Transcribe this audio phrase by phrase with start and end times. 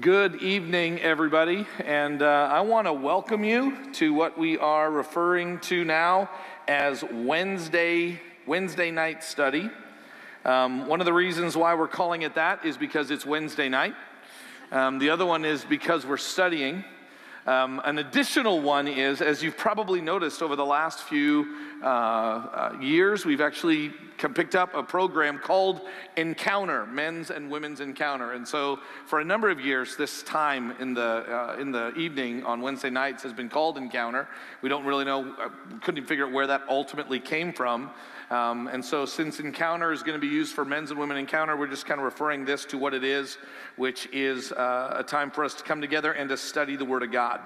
[0.00, 5.60] Good evening, everybody, and uh, I want to welcome you to what we are referring
[5.60, 6.28] to now
[6.66, 9.70] as Wednesday Wednesday night study.
[10.44, 13.94] Um, one of the reasons why we're calling it that is because it's Wednesday night.
[14.72, 16.84] Um, the other one is because we're studying.
[17.46, 21.46] Um, an additional one is, as you've probably noticed over the last few
[21.80, 23.90] uh, uh, years, we've actually
[24.34, 25.82] picked up a program called
[26.16, 28.32] Encounter, Men's and Women's Encounter.
[28.32, 32.42] And so, for a number of years, this time in the uh, in the evening
[32.42, 34.26] on Wednesday nights has been called Encounter.
[34.60, 35.48] We don't really know, uh,
[35.82, 37.92] couldn't even figure out where that ultimately came from.
[38.30, 41.56] Um, and so, since Encounter is going to be used for men's and women encounter,
[41.56, 43.38] we're just kind of referring this to what it is,
[43.76, 47.04] which is uh, a time for us to come together and to study the Word
[47.04, 47.40] of God.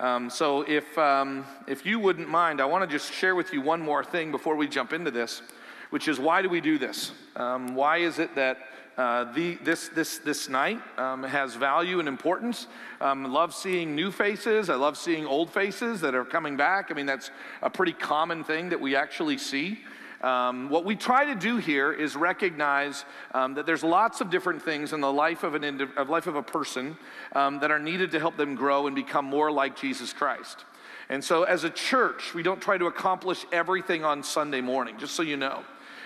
[0.00, 3.60] Um, so, if, um, if you wouldn't mind, I want to just share with you
[3.60, 5.42] one more thing before we jump into this,
[5.90, 7.12] which is why do we do this?
[7.36, 8.58] Um, why is it that
[8.96, 12.68] uh, the, this, this, this night um, has value and importance.
[13.00, 14.70] Um, love seeing new faces.
[14.70, 16.92] I love seeing old faces that are coming back.
[16.92, 19.80] I mean, that's a pretty common thing that we actually see.
[20.24, 24.62] Um, what we try to do here is recognize um, that there's lots of different
[24.62, 26.96] things in the life of, an of life of a person
[27.34, 30.64] um, that are needed to help them grow and become more like Jesus Christ.
[31.10, 35.14] And so, as a church, we don't try to accomplish everything on Sunday morning, just
[35.14, 35.62] so you know.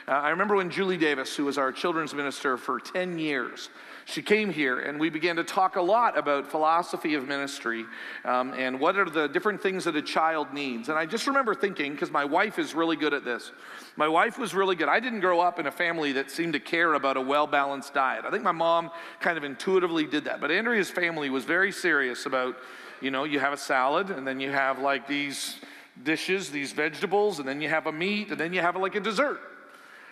[0.09, 3.71] Uh, I remember when Julie Davis, who was our children's minister for 10 years,
[4.09, 7.85] she came here and we began to talk a lot about philosophy of ministry
[8.25, 10.89] um, and what are the different things that a child needs.
[10.89, 13.53] And I just remember thinking, because my wife is really good at this,
[13.97, 14.89] my wife was really good.
[14.89, 17.93] I didn't grow up in a family that seemed to care about a well balanced
[17.93, 18.25] diet.
[18.25, 20.41] I think my mom kind of intuitively did that.
[20.41, 22.57] But Andrea's family was very serious about,
[23.03, 25.57] you know, you have a salad and then you have like these
[26.03, 29.01] dishes, these vegetables, and then you have a meat, and then you have like a
[29.01, 29.41] dessert.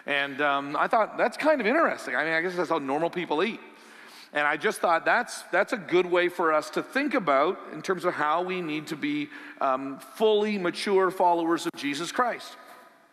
[0.05, 2.15] And um, I thought that's kind of interesting.
[2.15, 3.61] I mean, I guess that's how normal people eat.
[4.33, 7.81] And I just thought that's, that's a good way for us to think about in
[7.81, 9.29] terms of how we need to be
[9.61, 12.57] um, fully mature followers of Jesus Christ.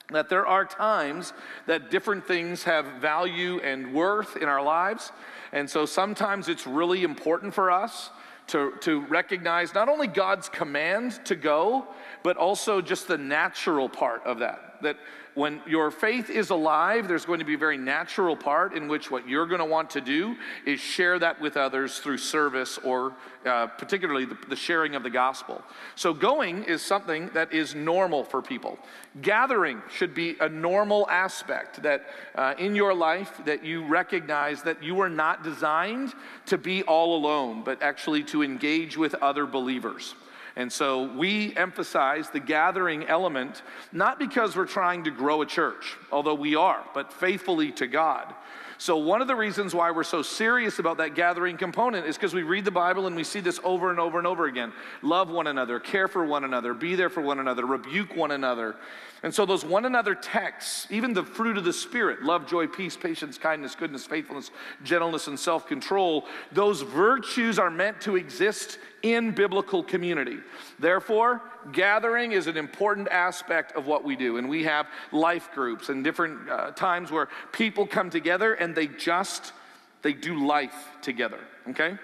[0.10, 1.34] That there are times
[1.66, 5.12] that different things have value and worth in our lives.
[5.54, 8.10] And so sometimes it's really important for us
[8.48, 11.88] to, to recognize not only God's command to go,
[12.24, 14.73] but also just the natural part of that.
[14.84, 14.98] That
[15.36, 19.10] when your faith is alive, there's going to be a very natural part in which
[19.10, 20.36] what you're going to want to do
[20.66, 23.14] is share that with others through service or
[23.46, 25.62] uh, particularly the, the sharing of the gospel.
[25.96, 28.78] So, going is something that is normal for people.
[29.22, 32.06] Gathering should be a normal aspect that
[32.36, 36.14] uh, in your life that you recognize that you are not designed
[36.46, 40.16] to be all alone, but actually to engage with other believers.
[40.56, 45.98] And so we emphasize the gathering element, not because we're trying to grow a church,
[46.12, 48.34] although we are, but faithfully to God.
[48.78, 52.34] So, one of the reasons why we're so serious about that gathering component is because
[52.34, 54.74] we read the Bible and we see this over and over and over again.
[55.02, 58.76] Love one another, care for one another, be there for one another, rebuke one another.
[59.22, 62.98] And so, those one another texts, even the fruit of the Spirit love, joy, peace,
[62.98, 64.52] patience, kindness, goodness, faithfulness,
[64.84, 70.38] gentleness, and self control those virtues are meant to exist in biblical community.
[70.84, 74.36] Therefore, gathering is an important aspect of what we do.
[74.36, 78.88] And we have life groups and different uh, times where people come together and they
[78.88, 79.54] just
[80.02, 81.40] they do life together,
[81.70, 81.98] okay?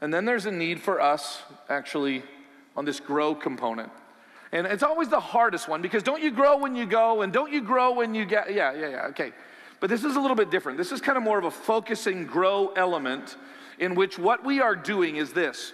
[0.00, 2.24] And then there's a need for us actually
[2.76, 3.92] on this grow component.
[4.50, 7.52] And it's always the hardest one because don't you grow when you go and don't
[7.52, 9.30] you grow when you get, yeah, yeah, yeah, okay.
[9.78, 10.76] But this is a little bit different.
[10.76, 13.36] This is kind of more of a focusing grow element
[13.78, 15.72] in which what we are doing is this.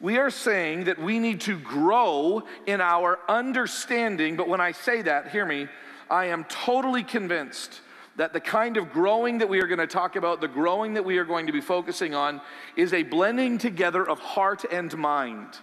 [0.00, 5.02] We are saying that we need to grow in our understanding, but when I say
[5.02, 5.68] that, hear me,
[6.08, 7.82] I am totally convinced
[8.16, 11.04] that the kind of growing that we are going to talk about, the growing that
[11.04, 12.40] we are going to be focusing on,
[12.76, 15.58] is a blending together of heart and mind.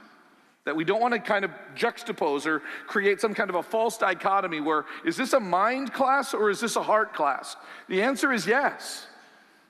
[0.66, 3.98] That we don't want to kind of juxtapose or create some kind of a false
[3.98, 7.56] dichotomy where is this a mind class or is this a heart class?
[7.90, 9.08] The answer is yes.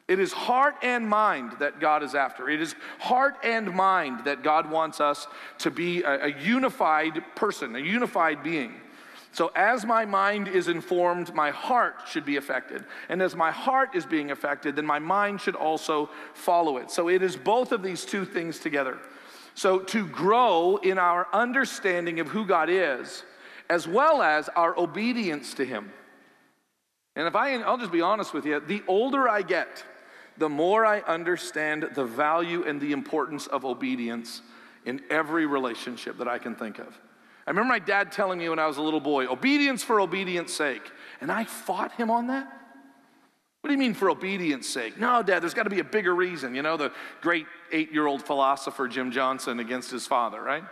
[0.08, 2.50] It is heart and mind that God is after.
[2.50, 5.28] It is heart and mind that God wants us
[5.60, 8.76] to be a, a unified person, a unified being.
[9.34, 12.86] So, as my mind is informed, my heart should be affected.
[13.10, 16.90] And as my heart is being affected, then my mind should also follow it.
[16.90, 18.98] So, it is both of these two things together.
[19.56, 23.24] So, to grow in our understanding of who God is,
[23.70, 25.92] as well as our obedience to Him.
[27.18, 29.84] And if I, I'll just be honest with you, the older I get,
[30.38, 34.42] the more I understand the value and the importance of obedience
[34.86, 36.88] in every relationship that I can think of.
[37.46, 40.54] I remember my dad telling me when I was a little boy, obedience for obedience
[40.54, 40.92] sake.
[41.22, 42.52] And I fought him on that.
[43.62, 45.00] What do you mean for obedience sake?
[45.00, 46.56] No, Dad, there's got to be a bigger reason.
[46.56, 46.92] You know, the
[47.22, 50.64] great eight year old philosopher Jim Johnson against his father, right?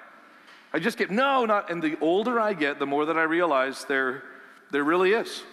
[0.71, 1.69] I just get, no, not.
[1.69, 4.23] And the older I get, the more that I realize there,
[4.71, 5.43] there really is.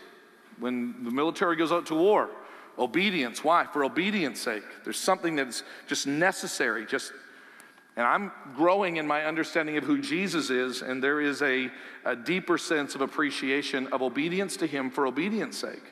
[0.59, 2.31] When the military goes out to war,
[2.79, 3.45] obedience.
[3.45, 3.67] Why?
[3.67, 4.65] For obedience sake.
[4.85, 7.13] There's something that's just necessary, just
[7.97, 11.71] and I'm growing in my understanding of who Jesus is, and there is a,
[12.07, 15.83] a, deeper sense of appreciation of obedience to Him for obedience sake.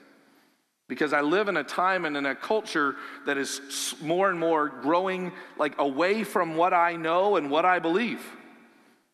[0.88, 2.96] Because I live in a time and in a culture
[3.26, 7.78] that is more and more growing like away from what I know and what I
[7.78, 8.24] believe.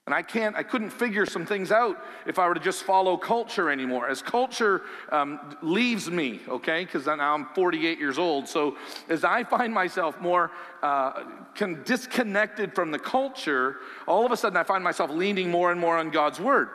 [0.07, 3.17] And I can't, I couldn't figure some things out if I were to just follow
[3.17, 4.09] culture anymore.
[4.09, 8.47] As culture um, leaves me, okay, because now I'm 48 years old.
[8.47, 8.77] So
[9.09, 11.25] as I find myself more uh,
[11.85, 15.99] disconnected from the culture, all of a sudden I find myself leaning more and more
[15.99, 16.69] on God's word.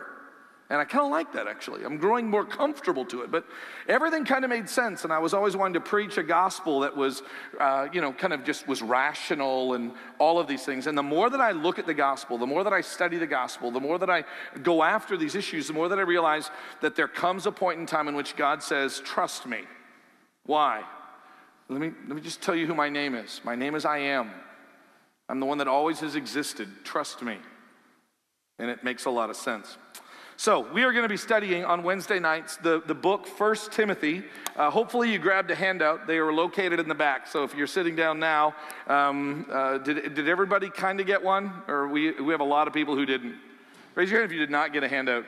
[0.72, 1.84] And I kind of like that actually.
[1.84, 3.30] I'm growing more comfortable to it.
[3.30, 3.46] But
[3.90, 5.04] everything kind of made sense.
[5.04, 7.24] And I was always wanting to preach a gospel that was,
[7.60, 10.88] uh, you know, kind of just was rational and all of these things.
[10.88, 13.28] And the more that I look at the gospel, the more that I study the
[13.28, 14.24] gospel, the more that I
[14.64, 17.86] go after these issues, the more that I realize that there comes a point in
[17.86, 19.64] time in which God says, Trust me.
[20.46, 20.84] Why?
[21.68, 23.42] Let me, let me just tell you who my name is.
[23.44, 24.32] My name is I am.
[25.28, 26.70] I'm the one that always has existed.
[26.86, 27.40] Trust me.
[28.58, 29.78] And it makes a lot of sense.
[30.42, 34.24] So, we are going to be studying on Wednesday nights the, the book First Timothy.
[34.56, 36.08] Uh, hopefully, you grabbed a handout.
[36.08, 37.28] They are located in the back.
[37.28, 38.56] So, if you're sitting down now,
[38.88, 41.54] um, uh, did, did everybody kind of get one?
[41.68, 43.36] Or we, we have a lot of people who didn't?
[43.94, 45.26] Raise your hand if you did not get a handout.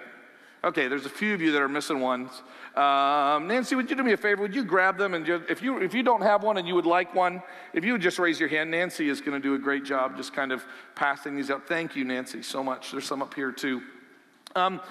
[0.63, 2.31] Okay, there's a few of you that are missing ones.
[2.73, 4.41] Um, Nancy, would you do me a favor?
[4.41, 5.13] Would you grab them?
[5.13, 7.85] And just, if, you, if you don't have one and you would like one, if
[7.85, 10.33] you would just raise your hand, Nancy is going to do a great job just
[10.33, 10.65] kind of
[10.95, 11.67] passing these out.
[11.67, 12.91] Thank you, Nancy, so much.
[12.91, 13.83] There's some up here too.
[14.55, 14.81] Um,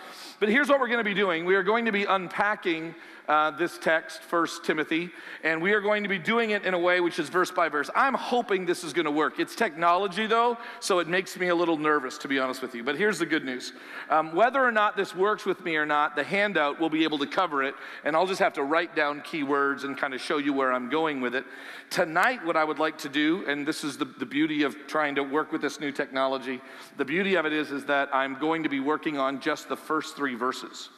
[0.40, 1.44] but here's what we're going to be doing.
[1.44, 2.94] We are going to be unpacking
[3.32, 5.10] uh, this text, First Timothy,
[5.42, 7.70] and we are going to be doing it in a way which is verse by
[7.70, 7.88] verse.
[7.96, 9.40] I'm hoping this is going to work.
[9.40, 12.84] It's technology, though, so it makes me a little nervous, to be honest with you.
[12.84, 13.72] But here's the good news
[14.10, 17.16] um, whether or not this works with me or not, the handout will be able
[17.20, 17.74] to cover it,
[18.04, 20.90] and I'll just have to write down keywords and kind of show you where I'm
[20.90, 21.46] going with it.
[21.88, 25.14] Tonight, what I would like to do, and this is the, the beauty of trying
[25.14, 26.60] to work with this new technology,
[26.98, 29.76] the beauty of it is, is that I'm going to be working on just the
[29.76, 30.90] first three verses.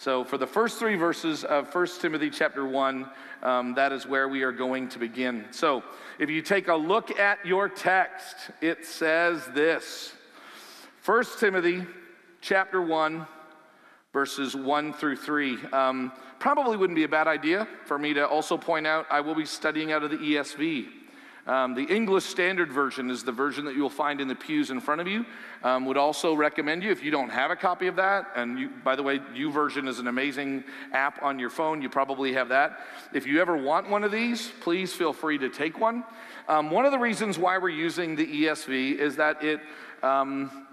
[0.00, 3.10] So, for the first three verses of 1 Timothy chapter 1,
[3.42, 5.46] um, that is where we are going to begin.
[5.50, 5.82] So,
[6.20, 10.12] if you take a look at your text, it says this
[11.04, 11.84] 1 Timothy
[12.40, 13.26] chapter 1,
[14.12, 15.64] verses 1 through 3.
[15.72, 19.34] Um, probably wouldn't be a bad idea for me to also point out I will
[19.34, 20.86] be studying out of the ESV.
[21.48, 24.80] Um, the English Standard Version is the version that you'll find in the pews in
[24.80, 25.24] front of you.
[25.64, 28.26] Um, would also recommend you if you don't have a copy of that.
[28.36, 30.62] And you, by the way, YouVersion is an amazing
[30.92, 31.80] app on your phone.
[31.80, 32.80] You probably have that.
[33.14, 36.04] If you ever want one of these, please feel free to take one.
[36.48, 39.60] Um, one of the reasons why we're using the ESV is that it
[40.02, 40.66] um,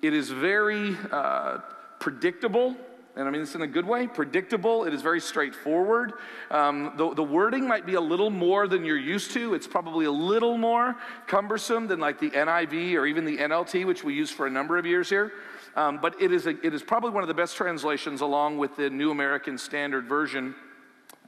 [0.00, 1.58] it is very uh,
[1.98, 2.76] predictable
[3.16, 4.84] and I mean this in a good way, predictable.
[4.84, 6.12] It is very straightforward.
[6.50, 9.54] Um, the, the wording might be a little more than you're used to.
[9.54, 10.96] It's probably a little more
[11.26, 14.78] cumbersome than like the NIV or even the NLT, which we use for a number
[14.78, 15.32] of years here.
[15.76, 18.76] Um, but it is, a, it is probably one of the best translations along with
[18.76, 20.54] the New American Standard Version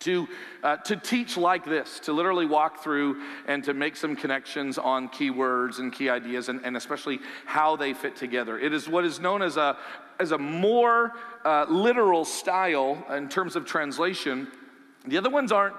[0.01, 0.29] to,
[0.63, 5.09] uh, to teach like this, to literally walk through and to make some connections on
[5.09, 8.59] key words and key ideas, and, and especially how they fit together.
[8.59, 9.77] It is what is known as a,
[10.19, 11.13] as a more
[11.45, 14.49] uh, literal style in terms of translation.
[15.07, 15.77] The other ones aren't,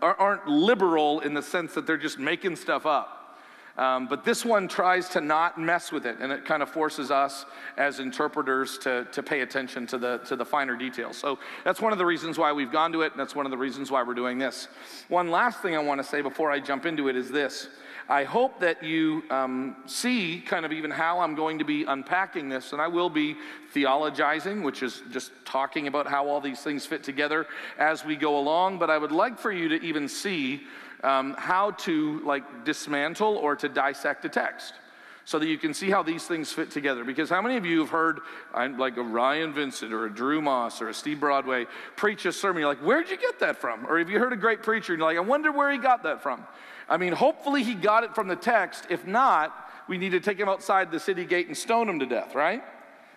[0.00, 3.23] aren't liberal in the sense that they're just making stuff up.
[3.76, 7.10] Um, but this one tries to not mess with it, and it kind of forces
[7.10, 7.44] us
[7.76, 11.16] as interpreters to, to pay attention to the, to the finer details.
[11.16, 13.50] So that's one of the reasons why we've gone to it, and that's one of
[13.50, 14.68] the reasons why we're doing this.
[15.08, 17.68] One last thing I want to say before I jump into it is this.
[18.08, 22.50] I hope that you um, see kind of even how I'm going to be unpacking
[22.50, 23.34] this, and I will be
[23.74, 27.46] theologizing, which is just talking about how all these things fit together
[27.78, 28.78] as we go along.
[28.78, 30.64] But I would like for you to even see
[31.04, 34.74] um, how to like dismantle or to dissect a text
[35.26, 37.04] so that you can see how these things fit together.
[37.04, 38.20] Because how many of you have heard
[38.54, 42.60] like a Ryan Vincent or a Drew Moss or a Steve Broadway preach a sermon?
[42.60, 43.86] You're like, where'd you get that from?
[43.86, 46.02] Or have you heard a great preacher and you're like, I wonder where he got
[46.02, 46.44] that from?
[46.88, 48.86] I mean, hopefully he got it from the text.
[48.90, 52.06] If not, we need to take him outside the city gate and stone him to
[52.06, 52.62] death, right?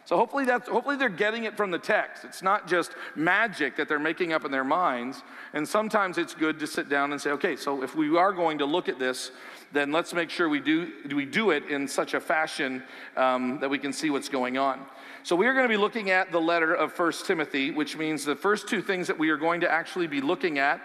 [0.08, 2.24] So hopefully that's hopefully they're getting it from the text.
[2.24, 5.22] It's not just magic that they're making up in their minds.
[5.52, 8.60] And sometimes it's good to sit down and say, okay, so if we are going
[8.60, 9.32] to look at this,
[9.74, 12.84] then let's make sure we do we do it in such a fashion
[13.18, 14.80] um, that we can see what's going on.
[15.24, 18.24] So we are going to be looking at the letter of First Timothy, which means
[18.24, 20.80] the first two things that we are going to actually be looking at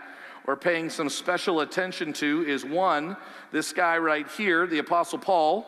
[0.48, 3.16] or paying some special attention to is one,
[3.52, 5.64] this guy right here, the Apostle Paul,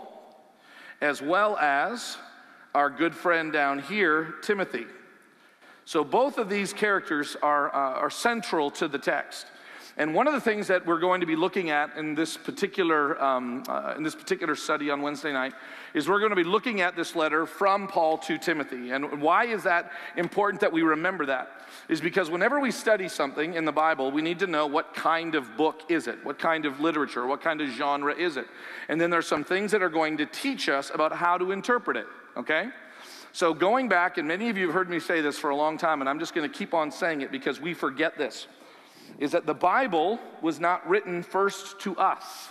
[1.00, 2.18] as well as
[2.74, 4.86] our good friend down here, Timothy.
[5.84, 9.46] So both of these characters are, uh, are central to the text.
[9.96, 13.22] And one of the things that we're going to be looking at in this particular
[13.22, 15.54] um, uh, in this particular study on Wednesday night
[15.94, 18.90] is we're going to be looking at this letter from Paul to Timothy.
[18.90, 21.48] And why is that important that we remember that?
[21.88, 25.36] Is because whenever we study something in the Bible, we need to know what kind
[25.36, 28.48] of book is it, what kind of literature, what kind of genre is it,
[28.88, 31.96] and then there's some things that are going to teach us about how to interpret
[31.96, 32.06] it.
[32.36, 32.68] Okay.
[33.32, 35.76] So, going back, and many of you have heard me say this for a long
[35.76, 38.46] time, and I'm just going to keep on saying it because we forget this
[39.18, 42.48] is that the Bible was not written first to us.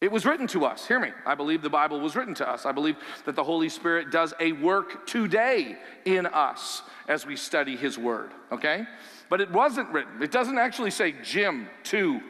[0.00, 0.86] It was written to us.
[0.86, 1.10] Hear me.
[1.24, 2.66] I believe the Bible was written to us.
[2.66, 7.76] I believe that the Holy Spirit does a work today in us as we study
[7.76, 8.84] His Word, okay?
[9.30, 10.22] But it wasn't written.
[10.22, 12.20] It doesn't actually say Jim to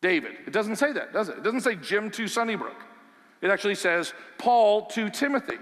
[0.00, 0.32] David.
[0.46, 1.38] It doesn't say that, does it?
[1.38, 2.76] It doesn't say Jim to Sunnybrook.
[3.40, 5.58] It actually says Paul to Timothy.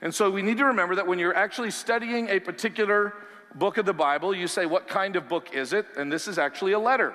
[0.00, 3.14] And so we need to remember that when you're actually studying a particular
[3.54, 5.86] book of the Bible, you say, What kind of book is it?
[5.96, 7.14] And this is actually a letter,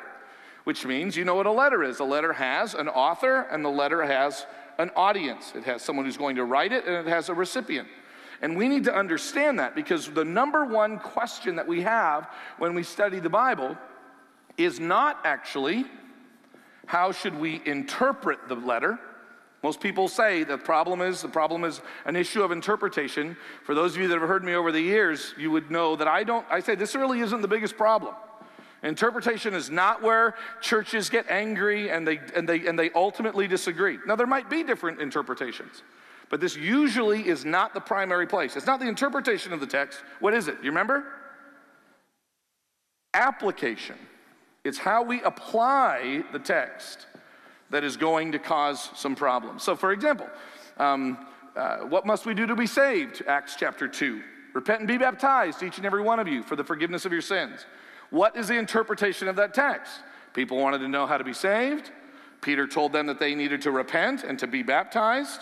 [0.64, 2.00] which means you know what a letter is.
[2.00, 4.46] A letter has an author, and the letter has
[4.78, 5.54] an audience.
[5.56, 7.88] It has someone who's going to write it, and it has a recipient.
[8.42, 12.76] And we need to understand that because the number one question that we have when
[12.76, 13.76] we study the Bible
[14.58, 15.86] is not actually
[16.86, 19.00] how should we interpret the letter,
[19.68, 23.36] most people say the problem is the problem is an issue of interpretation.
[23.66, 26.08] For those of you that have heard me over the years, you would know that
[26.08, 28.16] I don't I say this really isn't the biggest problem.
[28.82, 33.98] Interpretation is not where churches get angry and they and they and they ultimately disagree.
[34.08, 35.84] Now there might be different interpretations.
[36.30, 38.56] But this usually is not the primary place.
[38.56, 40.00] It's not the interpretation of the text.
[40.22, 40.56] What is it?
[40.64, 41.04] You remember?
[43.14, 43.98] Application.
[44.64, 47.08] It's how we apply the text
[47.70, 49.64] that is going to cause some problems.
[49.64, 50.28] So, for example,
[50.78, 53.24] um, uh, what must we do to be saved?
[53.28, 54.22] Acts chapter 2.
[54.54, 57.22] Repent and be baptized, each and every one of you, for the forgiveness of your
[57.22, 57.66] sins.
[58.10, 60.00] What is the interpretation of that text?
[60.34, 61.92] People wanted to know how to be saved.
[62.42, 65.42] Peter told them that they needed to repent and to be baptized.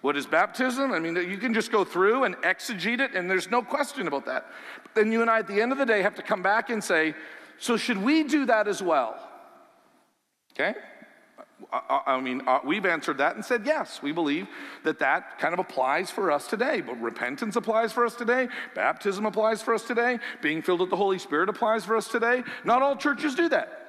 [0.00, 0.92] What is baptism?
[0.92, 4.26] I mean, you can just go through and exegete it, and there's no question about
[4.26, 4.46] that.
[4.82, 6.68] But then you and I, at the end of the day, have to come back
[6.68, 7.14] and say,
[7.58, 9.16] so should we do that as well?
[10.52, 10.74] Okay?
[11.72, 14.00] I mean, uh, we've answered that and said yes.
[14.02, 14.48] We believe
[14.84, 16.80] that that kind of applies for us today.
[16.80, 18.48] But repentance applies for us today.
[18.74, 20.18] Baptism applies for us today.
[20.42, 22.42] Being filled with the Holy Spirit applies for us today.
[22.64, 23.80] Not all churches do that.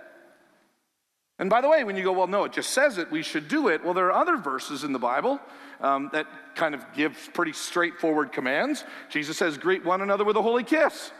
[1.38, 3.48] And by the way, when you go, well, no, it just says it, we should
[3.48, 3.84] do it.
[3.84, 5.39] Well, there are other verses in the Bible
[5.82, 8.86] um, that kind of give pretty straightforward commands.
[9.10, 11.12] Jesus says, greet one another with a holy kiss.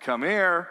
[0.00, 0.68] Come here.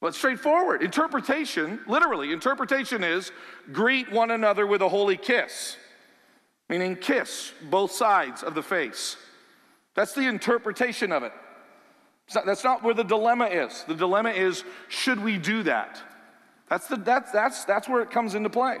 [0.00, 0.82] Well, it's straightforward.
[0.82, 3.32] Interpretation, literally, interpretation is
[3.72, 5.76] greet one another with a holy kiss,
[6.68, 9.16] meaning kiss both sides of the face.
[9.94, 11.32] That's the interpretation of it.
[12.34, 13.84] Not, that's not where the dilemma is.
[13.88, 16.00] The dilemma is should we do that?
[16.68, 18.78] That's, the, that's, that's, that's where it comes into play.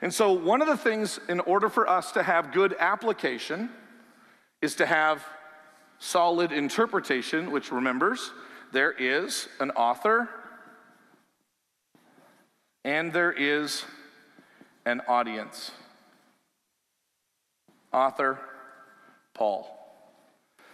[0.00, 3.70] And so, one of the things in order for us to have good application
[4.62, 5.24] is to have
[5.98, 8.30] solid interpretation, which remembers
[8.72, 10.28] there is an author
[12.86, 13.84] and there is
[14.86, 15.72] an audience.
[17.92, 18.38] Author
[19.34, 19.72] Paul.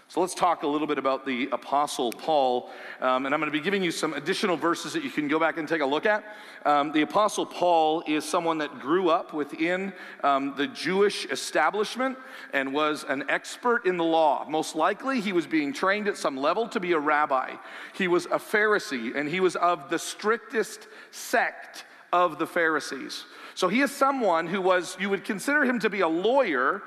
[0.08, 2.68] So let's talk a little bit about the Apostle Paul.
[3.00, 5.38] Um, and I'm going to be giving you some additional verses that you can go
[5.38, 6.22] back and take a look at.
[6.66, 12.18] Um, the Apostle Paul is someone that grew up within um, the Jewish establishment
[12.52, 14.44] and was an expert in the law.
[14.46, 17.54] Most likely, he was being trained at some level to be a rabbi.
[17.94, 23.24] He was a Pharisee, and he was of the strictest sect of the Pharisees.
[23.54, 26.82] So he is someone who was, you would consider him to be a lawyer,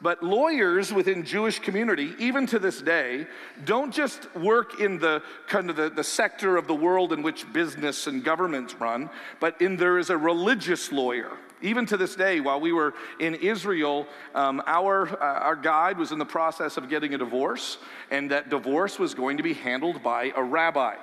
[0.00, 3.26] but lawyers within Jewish community, even to this day,
[3.64, 7.50] don't just work in the kind of the, the sector of the world in which
[7.52, 11.32] business and governments run, but in there is a religious lawyer.
[11.60, 16.12] Even to this day, while we were in Israel, um, our, uh, our guide was
[16.12, 17.78] in the process of getting a divorce,
[18.10, 20.94] and that divorce was going to be handled by a rabbi.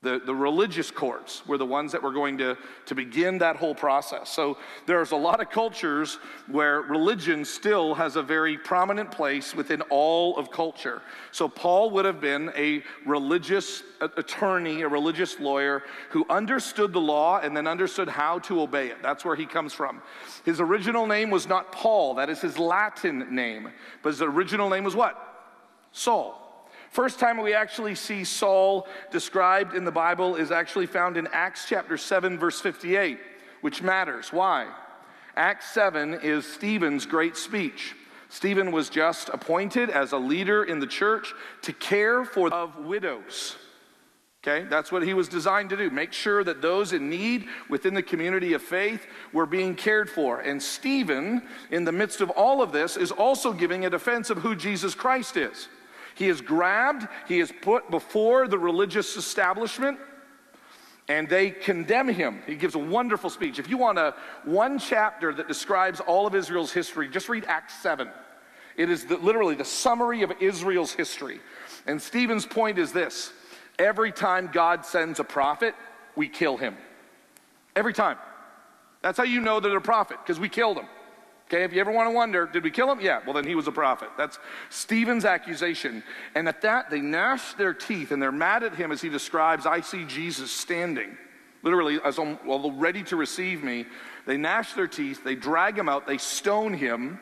[0.00, 3.74] The, the religious courts were the ones that were going to, to begin that whole
[3.74, 4.30] process.
[4.30, 9.80] So there's a lot of cultures where religion still has a very prominent place within
[9.90, 11.02] all of culture.
[11.32, 17.40] So Paul would have been a religious attorney, a religious lawyer who understood the law
[17.40, 18.98] and then understood how to obey it.
[19.02, 20.00] That's where he comes from.
[20.44, 23.72] His original name was not Paul, that is his Latin name,
[24.04, 25.50] but his original name was what?
[25.90, 26.47] Saul.
[26.98, 31.64] First time we actually see Saul described in the Bible is actually found in Acts
[31.68, 33.20] chapter 7, verse 58,
[33.60, 34.32] which matters.
[34.32, 34.66] Why?
[35.36, 37.94] Acts 7 is Stephen's great speech.
[38.30, 43.54] Stephen was just appointed as a leader in the church to care for of widows.
[44.42, 45.90] Okay, that's what he was designed to do.
[45.90, 50.40] Make sure that those in need within the community of faith were being cared for.
[50.40, 54.38] And Stephen, in the midst of all of this, is also giving a defense of
[54.38, 55.68] who Jesus Christ is.
[56.18, 60.00] He is grabbed, he is put before the religious establishment,
[61.06, 62.42] and they condemn him.
[62.44, 63.60] He gives a wonderful speech.
[63.60, 67.80] If you want a one chapter that describes all of Israel's history, just read Acts
[67.82, 68.08] 7.
[68.76, 71.38] It is the, literally the summary of Israel's history.
[71.86, 73.32] And Stephen's point is this
[73.78, 75.76] every time God sends a prophet,
[76.16, 76.76] we kill him.
[77.76, 78.18] Every time.
[79.02, 80.86] That's how you know they're a prophet, because we killed him.
[81.48, 83.00] Okay, if you ever want to wonder, did we kill him?
[83.00, 84.10] Yeah, well, then he was a prophet.
[84.18, 84.38] That's
[84.68, 86.02] Stephen's accusation.
[86.34, 89.64] And at that, they gnash their teeth and they're mad at him as he describes,
[89.64, 91.16] I see Jesus standing,
[91.62, 93.86] literally, as I'm well, ready to receive me.
[94.26, 97.18] They gnash their teeth, they drag him out, they stone him.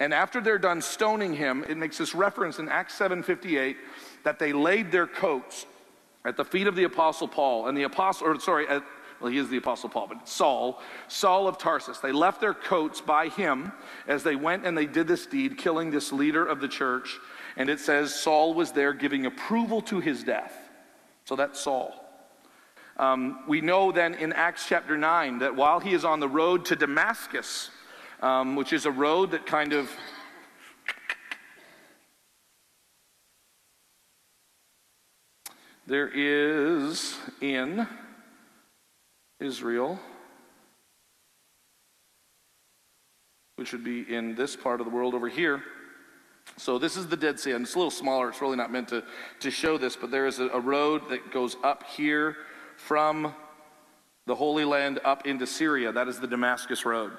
[0.00, 3.76] And after they're done stoning him, it makes this reference in Acts 7:58
[4.24, 5.64] that they laid their coats
[6.24, 7.68] at the feet of the apostle Paul.
[7.68, 8.82] And the apostle, or sorry, at
[9.20, 11.98] well, he is the Apostle Paul, but Saul, Saul of Tarsus.
[11.98, 13.72] They left their coats by him
[14.08, 17.18] as they went and they did this deed, killing this leader of the church.
[17.56, 20.56] And it says Saul was there giving approval to his death.
[21.26, 21.94] So that's Saul.
[22.96, 26.64] Um, we know then in Acts chapter 9 that while he is on the road
[26.66, 27.70] to Damascus,
[28.20, 29.90] um, which is a road that kind of
[35.86, 37.86] there is in
[39.40, 39.98] Israel,
[43.56, 45.62] which would be in this part of the world over here.
[46.56, 48.28] So this is the Dead Sea, and it's a little smaller.
[48.28, 49.04] It's really not meant to,
[49.40, 52.36] to show this, but there is a, a road that goes up here
[52.76, 53.34] from
[54.26, 55.92] the Holy Land up into Syria.
[55.92, 57.12] That is the Damascus Road.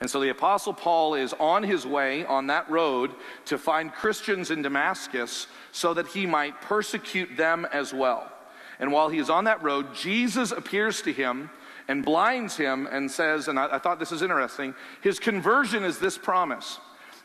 [0.00, 3.12] And so the Apostle Paul is on his way on that road
[3.46, 8.30] to find Christians in Damascus so that he might persecute them as well.
[8.78, 11.50] And while he is on that road, Jesus appears to him
[11.88, 15.98] and blinds him and says, and I, I thought this is interesting, his conversion is
[15.98, 16.78] this promise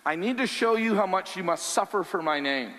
[0.05, 2.73] I need to show you how much you must suffer for my name.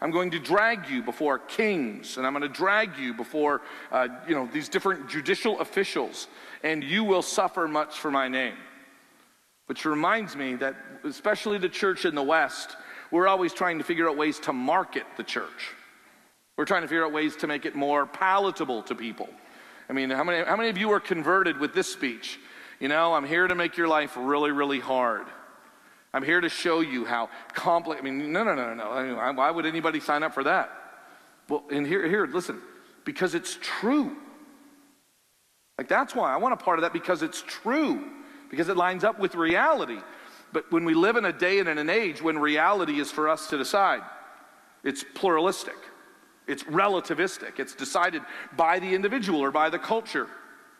[0.00, 4.08] I'm going to drag you before kings, and I'm going to drag you before, uh,
[4.28, 6.26] you know, these different judicial officials,
[6.62, 8.56] and you will suffer much for my name.
[9.66, 12.76] Which reminds me that, especially the church in the West,
[13.10, 15.72] we're always trying to figure out ways to market the church.
[16.56, 19.28] We're trying to figure out ways to make it more palatable to people.
[19.94, 22.40] I mean, how many, how many of you are converted with this speech?
[22.80, 25.28] You know, I'm here to make your life really, really hard.
[26.12, 28.00] I'm here to show you how complex.
[28.00, 29.32] I mean, no, no, no, no, no.
[29.34, 30.72] Why would anybody sign up for that?
[31.48, 32.60] Well, and here, here, listen,
[33.04, 34.16] because it's true.
[35.78, 38.04] Like that's why I want a part of that because it's true,
[38.50, 40.00] because it lines up with reality.
[40.52, 43.28] But when we live in a day and in an age when reality is for
[43.28, 44.02] us to decide,
[44.82, 45.76] it's pluralistic.
[46.46, 47.58] It's relativistic.
[47.58, 48.22] It's decided
[48.56, 50.28] by the individual or by the culture.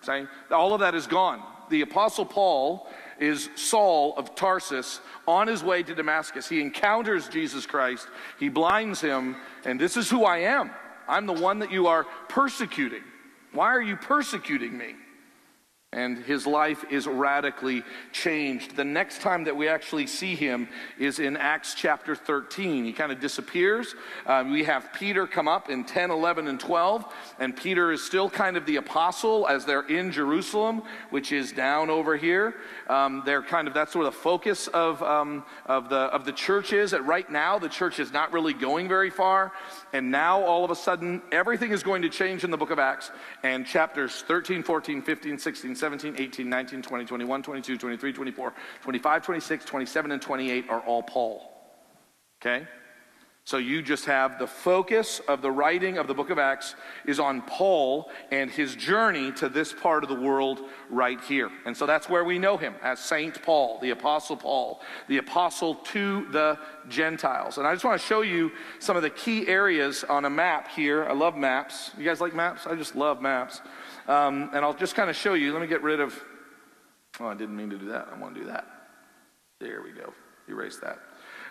[0.03, 1.43] Saying all of that is gone.
[1.71, 6.49] The apostle Paul is Saul of Tarsus on his way to Damascus.
[6.49, 8.09] He encounters Jesus Christ.
[8.39, 10.71] He blinds him, and this is who I am.
[11.09, 13.03] I'm the one that you are persecuting.
[13.53, 14.95] Why are you persecuting me?
[15.95, 18.77] And his life is radically changed.
[18.77, 22.85] The next time that we actually see him is in Acts chapter 13.
[22.85, 23.95] He kind of disappears.
[24.27, 27.05] Uh, we have Peter come up in 10, 11, and 12,
[27.39, 31.91] and Peter is still kind of the apostle as they're in Jerusalem, which is down
[31.91, 32.57] over here.
[32.89, 36.73] Um, they're kind of that's where the focus of um, of the of the church
[36.73, 36.93] is.
[36.93, 39.53] At right now, the church is not really going very far,
[39.93, 42.79] and now all of a sudden, everything is going to change in the book of
[42.79, 43.13] Acts,
[43.45, 45.77] and chapters 13, 14, 15, 16.
[45.85, 51.03] 17, 18, 19, 20, 21, 22, 23, 24, 25, 26, 27, and 28 are all
[51.03, 51.51] Paul.
[52.41, 52.67] Okay?
[53.47, 57.21] So you just have the focus of the writing of the book of Acts is
[57.21, 61.51] on Paul and his journey to this part of the world right here.
[61.67, 65.75] And so that's where we know him as Saint Paul, the apostle Paul, the apostle
[65.75, 67.59] to the Gentiles.
[67.59, 70.69] And I just want to show you some of the key areas on a map
[70.69, 71.05] here.
[71.05, 71.91] I love maps.
[71.99, 72.67] You guys like maps?
[72.67, 73.61] I just love maps.
[74.07, 75.53] Um, and I'll just kind of show you.
[75.53, 76.19] Let me get rid of,
[77.21, 78.09] oh, I didn't mean to do that.
[78.13, 78.67] I want to do that.
[79.61, 80.13] There we go.
[80.49, 80.99] Erase that.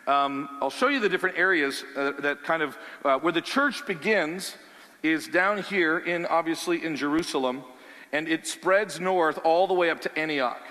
[0.06, 3.86] Um, I'll show you the different areas uh, that kind of, uh, where the church
[3.88, 4.56] begins
[5.02, 7.64] is down here in, obviously, in Jerusalem,
[8.12, 10.62] and it spreads north all the way up to Antioch.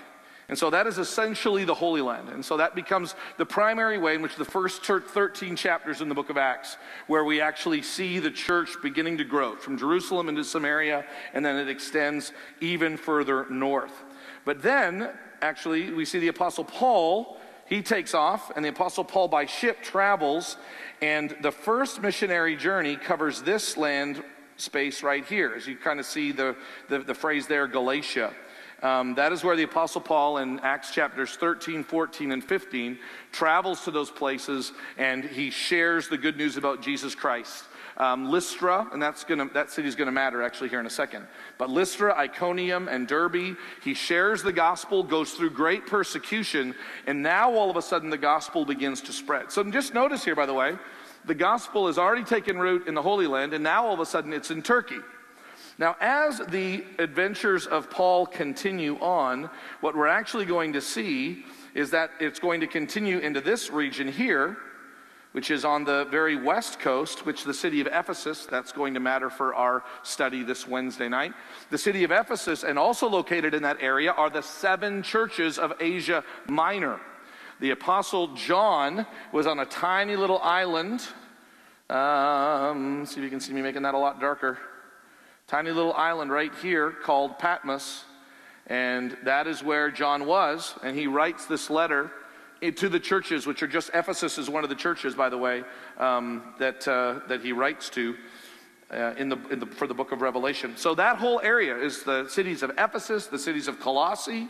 [0.49, 2.29] And so that is essentially the Holy Land.
[2.29, 6.15] And so that becomes the primary way in which the first 13 chapters in the
[6.15, 6.77] book of Acts,
[7.07, 11.55] where we actually see the church beginning to grow from Jerusalem into Samaria, and then
[11.55, 14.03] it extends even further north.
[14.43, 15.09] But then,
[15.41, 17.37] actually, we see the Apostle Paul.
[17.65, 20.57] He takes off, and the Apostle Paul by ship travels,
[21.01, 24.21] and the first missionary journey covers this land
[24.57, 26.55] space right here, as you kind of see the,
[26.89, 28.33] the, the phrase there, Galatia.
[28.83, 32.99] Um, that is where the Apostle Paul in Acts chapters 13, 14, and 15
[33.31, 37.63] travels to those places and he shares the good news about Jesus Christ.
[37.95, 41.27] Um, Lystra, and that's gonna, that city's going to matter actually here in a second.
[41.57, 46.75] But Lystra, Iconium, and Derbe, he shares the gospel, goes through great persecution,
[47.07, 49.51] and now all of a sudden the gospel begins to spread.
[49.51, 50.75] So just notice here, by the way,
[51.25, 54.05] the gospel has already taken root in the Holy Land, and now all of a
[54.05, 54.99] sudden it's in Turkey.
[55.79, 59.49] Now, as the adventures of Paul continue on,
[59.81, 64.07] what we're actually going to see is that it's going to continue into this region
[64.07, 64.57] here,
[65.31, 68.99] which is on the very west coast, which the city of Ephesus, that's going to
[68.99, 71.33] matter for our study this Wednesday night.
[71.71, 75.73] The city of Ephesus, and also located in that area, are the seven churches of
[75.79, 76.99] Asia Minor.
[77.59, 81.01] The Apostle John was on a tiny little island.
[81.89, 84.59] Um, see if you can see me making that a lot darker
[85.53, 88.05] tiny little island right here called Patmos.
[88.65, 90.73] And that is where John was.
[90.81, 92.09] And he writes this letter
[92.59, 95.63] to the churches, which are just Ephesus is one of the churches, by the way,
[95.99, 98.15] um, that, uh, that he writes to.
[98.89, 100.77] Uh, in the, in the, for the book of Revelation.
[100.77, 104.47] So that whole area is the cities of Ephesus, the cities of Colossae,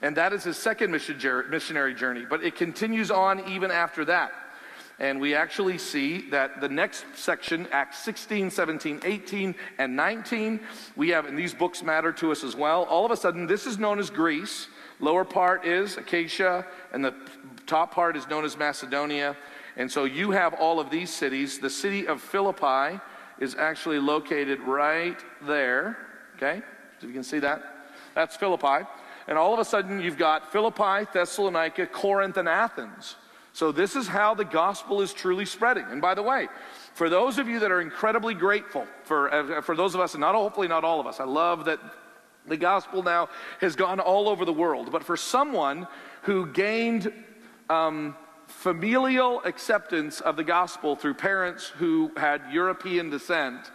[0.00, 2.24] and that is his second mission, missionary journey.
[2.28, 4.32] But it continues on even after that.
[4.98, 10.60] And we actually see that the next section, Acts 16, 17, 18, and 19,
[10.96, 12.84] we have, and these books matter to us as well.
[12.84, 14.68] All of a sudden, this is known as Greece.
[15.00, 17.14] Lower part is Achaia, and the
[17.66, 19.36] top part is known as Macedonia.
[19.76, 21.58] And so you have all of these cities.
[21.58, 23.00] The city of Philippi
[23.40, 25.96] is actually located right there.
[26.36, 26.62] Okay?
[27.00, 27.88] So you can see that.
[28.14, 28.86] That's Philippi.
[29.26, 33.16] And all of a sudden, you've got Philippi, Thessalonica, Corinth, and Athens.
[33.54, 35.84] So, this is how the gospel is truly spreading.
[35.90, 36.48] And by the way,
[36.94, 40.20] for those of you that are incredibly grateful, for, uh, for those of us, and
[40.22, 41.78] not hopefully not all of us, I love that
[42.46, 43.28] the gospel now
[43.60, 44.90] has gone all over the world.
[44.90, 45.86] But for someone
[46.22, 47.12] who gained
[47.68, 53.70] um, familial acceptance of the gospel through parents who had European descent,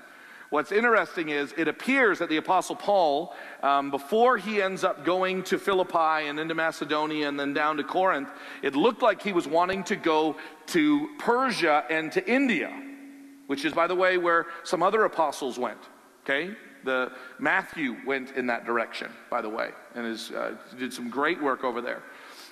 [0.49, 5.43] What's interesting is it appears that the Apostle Paul, um, before he ends up going
[5.43, 8.29] to Philippi and into Macedonia and then down to Corinth,
[8.61, 12.71] it looked like he was wanting to go to Persia and to India,
[13.47, 15.79] which is, by the way, where some other apostles went.
[16.23, 16.55] Okay?
[16.85, 21.41] The Matthew went in that direction, by the way, and is, uh, did some great
[21.41, 22.03] work over there.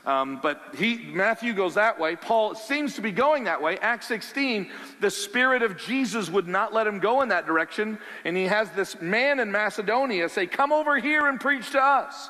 [0.05, 2.15] Um, but he, Matthew goes that way.
[2.15, 3.77] Paul seems to be going that way.
[3.79, 4.69] Acts 16,
[5.01, 7.97] the Spirit of Jesus would not let him go in that direction.
[8.23, 12.29] And he has this man in Macedonia say, Come over here and preach to us.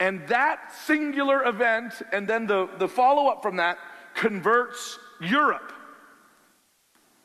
[0.00, 3.78] And that singular event, and then the, the follow up from that,
[4.14, 5.72] converts Europe.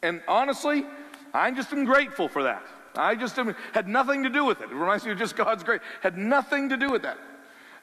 [0.03, 0.85] And honestly,
[1.33, 2.63] I just am grateful for that.
[2.95, 4.69] I just am, had nothing to do with it.
[4.69, 5.81] It reminds me of just God's grace.
[6.01, 7.17] Had nothing to do with that.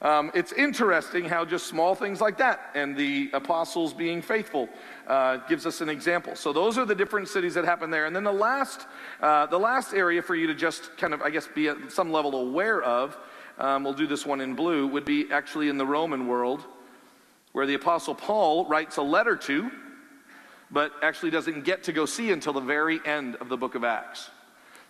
[0.01, 4.67] Um, it's interesting how just small things like that and the apostles being faithful
[5.05, 6.35] uh, gives us an example.
[6.35, 8.07] So those are the different cities that happen there.
[8.07, 8.87] And then the last,
[9.21, 12.11] uh, the last area for you to just kind of, I guess, be at some
[12.11, 13.15] level aware of,
[13.59, 16.65] um, we'll do this one in blue, would be actually in the Roman world,
[17.51, 19.69] where the apostle Paul writes a letter to,
[20.71, 23.83] but actually doesn't get to go see until the very end of the book of
[23.83, 24.31] Acts.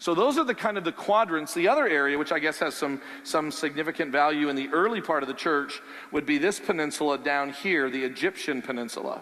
[0.02, 1.54] So those are the kind of the quadrants.
[1.54, 5.22] The other area, which I guess has some, some significant value in the early part
[5.22, 5.80] of the church,
[6.12, 9.22] would be this peninsula down here, the Egyptian peninsula.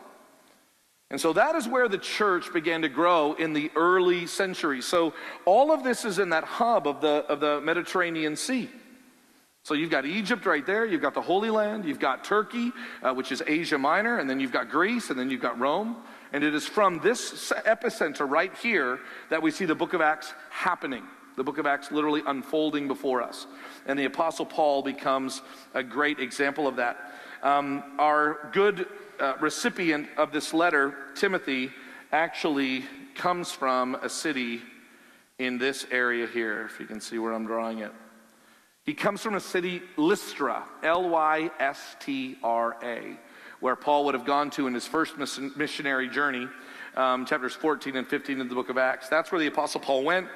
[1.12, 4.86] And so that is where the church began to grow in the early centuries.
[4.86, 5.14] So
[5.44, 8.70] all of this is in that hub of the, of the Mediterranean Sea.
[9.66, 12.72] So you've got Egypt right there, you've got the Holy Land, you've got Turkey,
[13.04, 15.98] uh, which is Asia Minor, and then you've got Greece, and then you've got Rome.
[16.32, 20.34] And it is from this epicenter right here that we see the book of Acts
[20.50, 21.04] happening.
[21.38, 23.48] The book of Acts literally unfolding before us.
[23.88, 25.42] And the Apostle Paul becomes
[25.74, 27.14] a great example of that.
[27.42, 28.88] Um, our good
[29.20, 31.72] uh, recipient of this letter, Timothy,
[32.12, 34.62] actually comes from a city
[35.40, 37.92] in this area here, if you can see where I'm drawing it.
[38.84, 43.18] He comes from a city, Lystra, L Y S T R A
[43.60, 46.48] where Paul would have gone to in his first missionary journey,
[46.96, 49.10] um, chapters 14 and 15 of the book of Acts.
[49.10, 50.28] That's where the Apostle Paul went.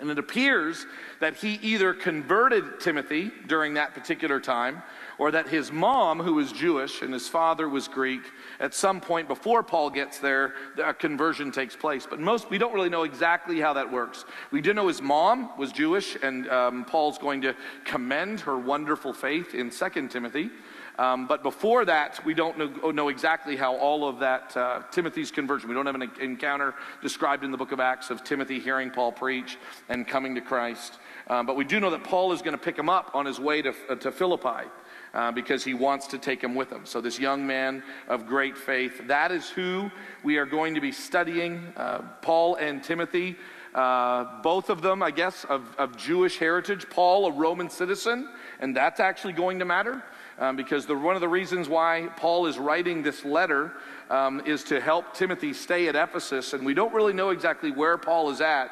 [0.00, 0.86] And it appears
[1.20, 4.82] that he either converted Timothy during that particular time,
[5.18, 8.20] or that his mom, who was Jewish and his father was Greek,
[8.60, 12.06] at some point before Paul gets there, a conversion takes place.
[12.08, 14.24] But most, we don't really know exactly how that works.
[14.52, 19.12] We do know his mom was Jewish, and um, Paul's going to commend her wonderful
[19.12, 20.50] faith in 2 Timothy.
[20.98, 25.30] Um, but before that, we don't know, know, exactly how all of that, uh, Timothy's
[25.30, 28.90] conversion, we don't have an encounter described in the book of Acts of Timothy hearing
[28.90, 29.58] Paul preach
[29.88, 30.98] and coming to Christ.
[31.28, 33.38] Um, but we do know that Paul is going to pick him up on his
[33.38, 34.68] way to, uh, to Philippi.
[35.14, 36.84] Uh, because he wants to take him with him.
[36.84, 39.90] So, this young man of great faith, that is who
[40.22, 41.72] we are going to be studying.
[41.78, 43.36] Uh, Paul and Timothy,
[43.74, 46.90] uh, both of them, I guess, of, of Jewish heritage.
[46.90, 48.28] Paul, a Roman citizen,
[48.60, 50.02] and that's actually going to matter
[50.38, 53.72] um, because the, one of the reasons why Paul is writing this letter
[54.10, 56.52] um, is to help Timothy stay at Ephesus.
[56.52, 58.70] And we don't really know exactly where Paul is at,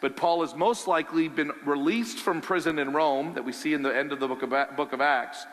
[0.00, 3.82] but Paul has most likely been released from prison in Rome, that we see in
[3.82, 5.46] the end of the book of, book of Acts.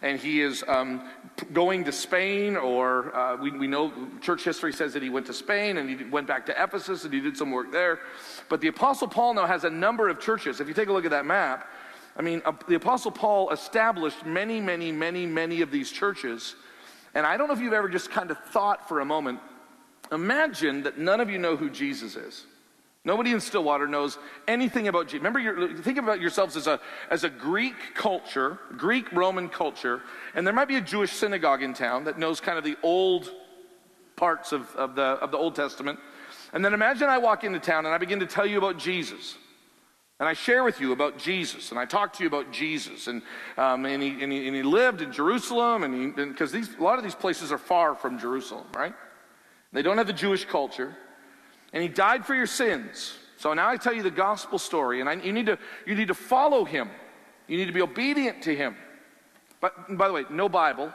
[0.00, 1.08] And he is um,
[1.52, 5.34] going to Spain, or uh, we, we know church history says that he went to
[5.34, 7.98] Spain and he went back to Ephesus and he did some work there.
[8.48, 10.60] But the Apostle Paul now has a number of churches.
[10.60, 11.68] If you take a look at that map,
[12.18, 16.56] I mean, uh, the Apostle Paul established many, many, many, many of these churches.
[17.14, 19.40] And I don't know if you've ever just kind of thought for a moment
[20.10, 22.46] imagine that none of you know who Jesus is.
[23.04, 25.22] Nobody in Stillwater knows anything about Jesus.
[25.22, 30.02] Remember, think about yourselves as a, as a Greek culture, Greek Roman culture,
[30.34, 33.30] and there might be a Jewish synagogue in town that knows kind of the old
[34.16, 35.98] parts of, of, the, of the Old Testament.
[36.52, 39.36] And then imagine I walk into town and I begin to tell you about Jesus.
[40.20, 43.22] And I share with you about Jesus, and I talk to you about Jesus, and,
[43.56, 47.04] um, and, he, and, he, and he lived in Jerusalem, and because a lot of
[47.04, 48.94] these places are far from Jerusalem, right?
[49.72, 50.96] They don't have the Jewish culture,
[51.72, 53.16] and he died for your sins.
[53.36, 56.08] So now I tell you the gospel story, and I, you, need to, you need
[56.08, 56.90] to follow him.
[57.46, 58.76] You need to be obedient to him.
[59.60, 60.92] But by the way, no Bible.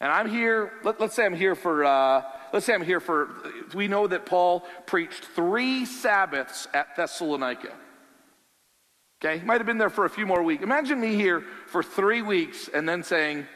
[0.00, 3.30] And I'm here, let, us say I'm here for uh, let's say I'm here for,
[3.74, 7.72] we know that Paul preached three Sabbaths at Thessalonica.
[9.22, 10.62] Okay, he might have been there for a few more weeks.
[10.62, 13.46] Imagine me here for three weeks and then saying,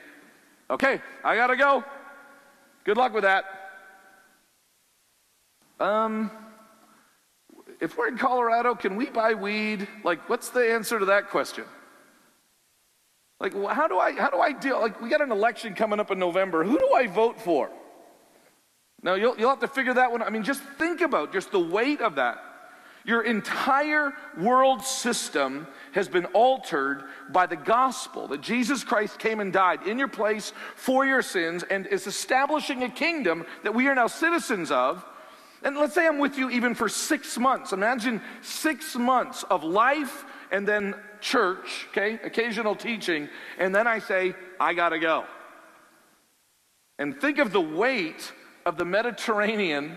[0.70, 1.85] okay, I gotta go.
[2.85, 3.44] Good luck with that.
[5.80, 6.30] Um,
[7.80, 9.88] if we're in Colorado, can we buy weed?
[10.04, 11.64] Like, what's the answer to that question?
[13.40, 14.80] Like, how do I how do I deal?
[14.80, 16.64] Like, we got an election coming up in November.
[16.64, 17.70] Who do I vote for?
[19.02, 20.28] Now, you'll, you'll have to figure that one out.
[20.28, 22.38] I mean, just think about just the weight of that.
[23.04, 29.52] Your entire world system has been altered by the gospel that Jesus Christ came and
[29.52, 33.94] died in your place for your sins and is establishing a kingdom that we are
[33.94, 35.04] now citizens of.
[35.62, 37.74] And let's say I'm with you even for six months.
[37.74, 40.94] Imagine six months of life and then
[41.24, 45.24] church, okay, occasional teaching, and then I say, I gotta go.
[46.98, 48.30] And think of the weight
[48.66, 49.96] of the Mediterranean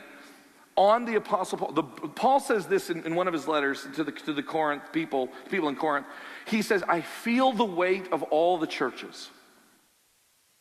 [0.77, 1.71] on the Apostle Paul.
[1.73, 4.83] The, Paul says this in, in, one of his letters to the, to the Corinth
[4.93, 6.07] people, people in Corinth.
[6.45, 9.29] He says, I feel the weight of all the churches.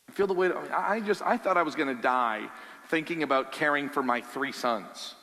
[0.09, 0.51] I feel the weight.
[0.51, 2.49] Of, I just, I thought I was going to die
[2.89, 5.15] thinking about caring for my three sons.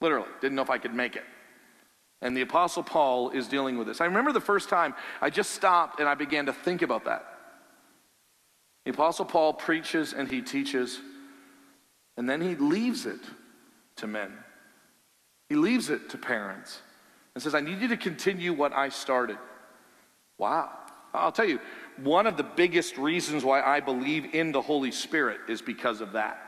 [0.00, 1.24] Literally, didn't know if I could make it.
[2.24, 4.00] And the Apostle Paul is dealing with this.
[4.00, 7.26] I remember the first time I just stopped and I began to think about that.
[8.86, 10.98] The Apostle Paul preaches and he teaches
[12.16, 13.20] and then he leaves it
[13.96, 14.32] to men.
[15.50, 16.80] He leaves it to parents
[17.34, 19.36] and says, I need you to continue what I started.
[20.38, 20.70] Wow.
[21.12, 21.60] I'll tell you,
[22.02, 26.12] one of the biggest reasons why I believe in the Holy Spirit is because of
[26.12, 26.40] that.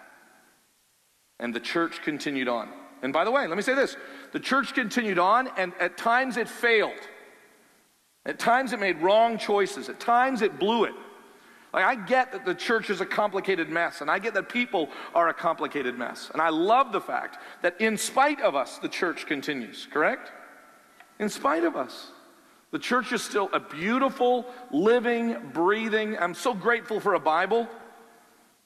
[1.38, 2.72] And the church continued on.
[3.02, 3.96] And by the way, let me say this
[4.32, 6.92] the church continued on, and at times it failed.
[8.24, 9.88] At times it made wrong choices.
[9.88, 10.94] At times it blew it.
[11.72, 14.88] Like, I get that the church is a complicated mess, and I get that people
[15.14, 16.30] are a complicated mess.
[16.32, 20.32] And I love the fact that in spite of us, the church continues, correct?
[21.18, 22.12] In spite of us.
[22.70, 26.18] The church is still a beautiful, living, breathing.
[26.18, 27.68] I'm so grateful for a Bible.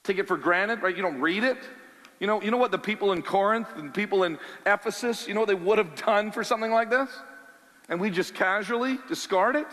[0.03, 0.95] Take it for granted, right?
[0.95, 1.57] You don't read it.
[2.21, 5.41] You know, you know what the people in Corinth and people in Ephesus, you know
[5.41, 7.09] what they would have done for something like this?
[7.89, 9.67] And we just casually discard it?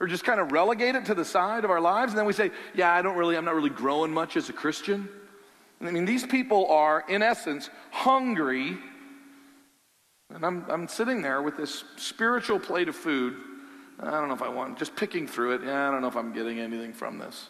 [0.00, 2.12] or just kind of relegate it to the side of our lives.
[2.12, 4.52] And then we say, yeah, I don't really, I'm not really growing much as a
[4.52, 5.08] Christian.
[5.80, 8.76] I mean, these people are, in essence, hungry.
[10.34, 13.36] And I'm, I'm sitting there with this spiritual plate of food.
[14.00, 15.62] I don't know if I want, just picking through it.
[15.64, 17.48] Yeah, I don't know if I'm getting anything from this.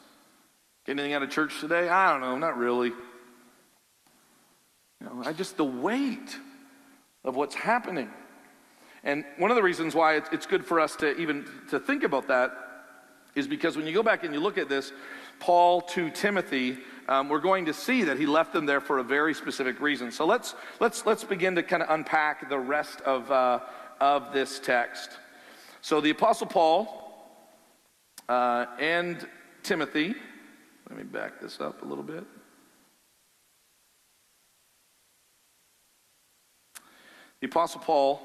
[0.85, 1.89] Get anything out of church today?
[1.89, 2.93] I don't know, not really.
[5.01, 6.39] Know, I just, the weight
[7.25, 8.11] of what's happening.
[9.03, 12.29] And one of the reasons why it's good for us to even to think about
[12.29, 12.53] that
[13.35, 14.93] is because when you go back and you look at this,
[15.41, 16.79] Paul to Timothy,
[17.09, 20.11] um, we're going to see that he left them there for a very specific reason.
[20.11, 23.61] So let's let's let's begin to kind of unpack the rest of uh,
[24.01, 25.11] of this text.
[25.83, 27.05] So the Apostle Paul
[28.29, 29.27] uh, and
[29.63, 30.15] Timothy.
[30.89, 32.25] Let me back this up a little bit.
[37.45, 38.23] The Apostle Paul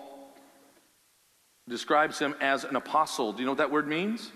[1.68, 3.34] describes him as an apostle.
[3.34, 4.32] Do you know what that word means?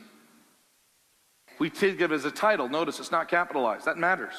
[1.57, 2.67] We take it as a title.
[2.67, 3.85] Notice it's not capitalized.
[3.85, 4.33] That matters.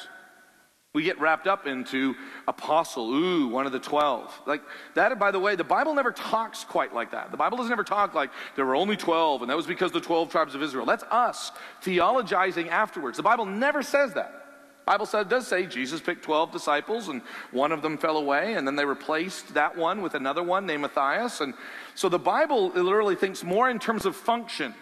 [0.93, 2.13] We get wrapped up into
[2.47, 4.41] apostle, ooh, one of the 12.
[4.45, 4.61] Like
[4.93, 7.31] that, by the way, the Bible never talks quite like that.
[7.31, 9.99] The Bible doesn't ever talk like there were only 12 and that was because the
[9.99, 10.85] 12 tribes of Israel.
[10.85, 13.17] That's us theologizing afterwards.
[13.17, 14.44] The Bible never says that.
[14.85, 18.67] Bible says, does say Jesus picked 12 disciples and one of them fell away and
[18.67, 21.41] then they replaced that one with another one named Matthias.
[21.41, 21.55] And
[21.95, 24.75] so the Bible literally thinks more in terms of function.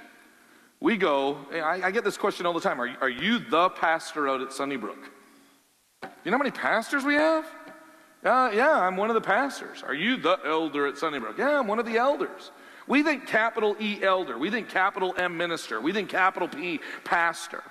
[0.81, 2.81] We go, I, I get this question all the time.
[2.81, 4.97] Are, are you the pastor out at Sunnybrook?
[6.25, 7.45] You know how many pastors we have?
[8.25, 9.83] Uh, yeah, I'm one of the pastors.
[9.83, 11.37] Are you the elder at Sunnybrook?
[11.37, 12.51] Yeah, I'm one of the elders.
[12.87, 14.37] We think capital E elder.
[14.37, 15.79] We think capital M minister.
[15.79, 17.63] We think capital P pastor.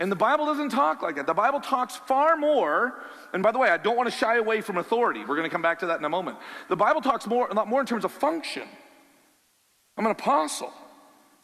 [0.00, 1.26] And the Bible doesn't talk like that.
[1.26, 2.94] The Bible talks far more.
[3.34, 5.20] And by the way, I don't want to shy away from authority.
[5.20, 6.38] We're going to come back to that in a moment.
[6.68, 8.66] The Bible talks more, a lot more in terms of function.
[9.98, 10.72] I'm an apostle.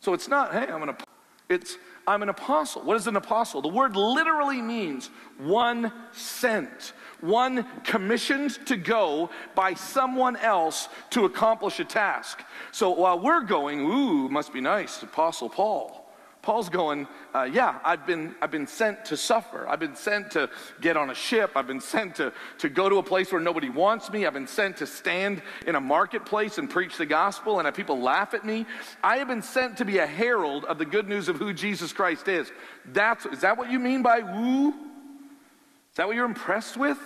[0.00, 1.12] So it's not, hey, I'm an apostle.
[1.50, 2.82] It's, I'm an apostle.
[2.82, 3.60] What is an apostle?
[3.60, 11.78] The word literally means one sent, one commissioned to go by someone else to accomplish
[11.78, 12.42] a task.
[12.72, 16.05] So while we're going, ooh, must be nice, Apostle Paul.
[16.46, 19.66] Paul's going, uh, yeah, I've been, I've been sent to suffer.
[19.68, 20.48] I've been sent to
[20.80, 21.50] get on a ship.
[21.56, 24.24] I've been sent to, to go to a place where nobody wants me.
[24.24, 27.98] I've been sent to stand in a marketplace and preach the gospel and have people
[27.98, 28.64] laugh at me.
[29.02, 31.92] I have been sent to be a herald of the good news of who Jesus
[31.92, 32.52] Christ is.
[32.92, 34.68] That's, is that what you mean by woo?
[34.68, 36.98] Is that what you're impressed with?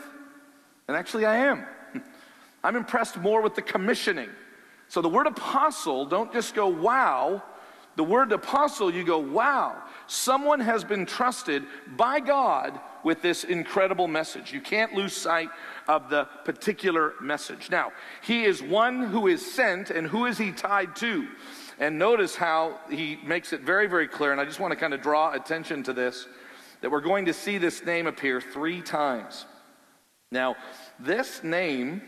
[0.87, 1.65] And actually, I am.
[2.63, 4.29] I'm impressed more with the commissioning.
[4.89, 7.43] So the word apostle, don't just go, wow
[8.01, 11.65] the word apostle, you go, wow, someone has been trusted
[11.99, 14.55] by God with this incredible message.
[14.55, 15.51] You can't lose sight
[15.87, 17.69] of the particular message.
[17.69, 21.29] Now, he is one who is sent, and who is he tied to?
[21.79, 24.95] And notice how he makes it very, very clear, and I just want to kind
[24.95, 26.27] of draw attention to this
[26.81, 29.45] that we're going to see this name appear three times.
[30.33, 30.57] Now,
[30.99, 32.01] this name,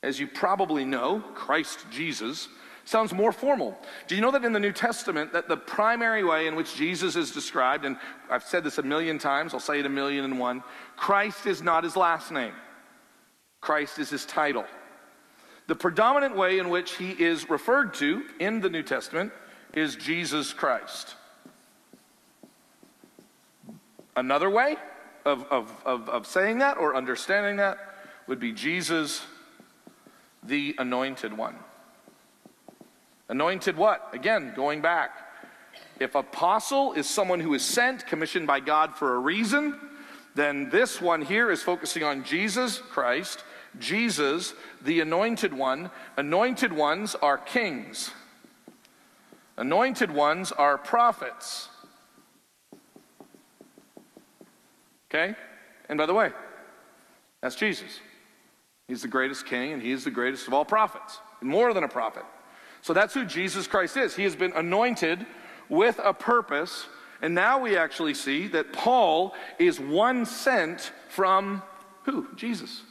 [0.00, 2.48] as you probably know, Christ Jesus,
[2.88, 3.78] sounds more formal.
[4.06, 7.16] Do you know that in the New Testament that the primary way in which Jesus
[7.16, 7.98] is described, and
[8.30, 10.62] I've said this a million times, I'll say it a million and one,
[10.96, 12.54] Christ is not his last name.
[13.60, 14.64] Christ is his title.
[15.66, 19.32] The predominant way in which he is referred to in the New Testament
[19.74, 21.14] is Jesus Christ.
[24.16, 24.76] Another way
[25.26, 27.76] of, of, of, of saying that or understanding that
[28.26, 29.20] would be Jesus,
[30.42, 31.56] the anointed one.
[33.28, 34.08] Anointed what?
[34.12, 35.10] Again, going back.
[36.00, 39.78] If apostle is someone who is sent, commissioned by God for a reason,
[40.34, 43.44] then this one here is focusing on Jesus Christ,
[43.78, 45.90] Jesus, the anointed one.
[46.16, 48.12] Anointed ones are kings,
[49.56, 51.68] anointed ones are prophets.
[55.10, 55.34] Okay?
[55.88, 56.30] And by the way,
[57.40, 58.00] that's Jesus.
[58.86, 62.24] He's the greatest king and he's the greatest of all prophets, more than a prophet.
[62.82, 64.16] So that's who Jesus Christ is.
[64.16, 65.26] He has been anointed
[65.68, 66.86] with a purpose.
[67.20, 71.62] And now we actually see that Paul is one sent from
[72.04, 72.28] who?
[72.36, 72.82] Jesus.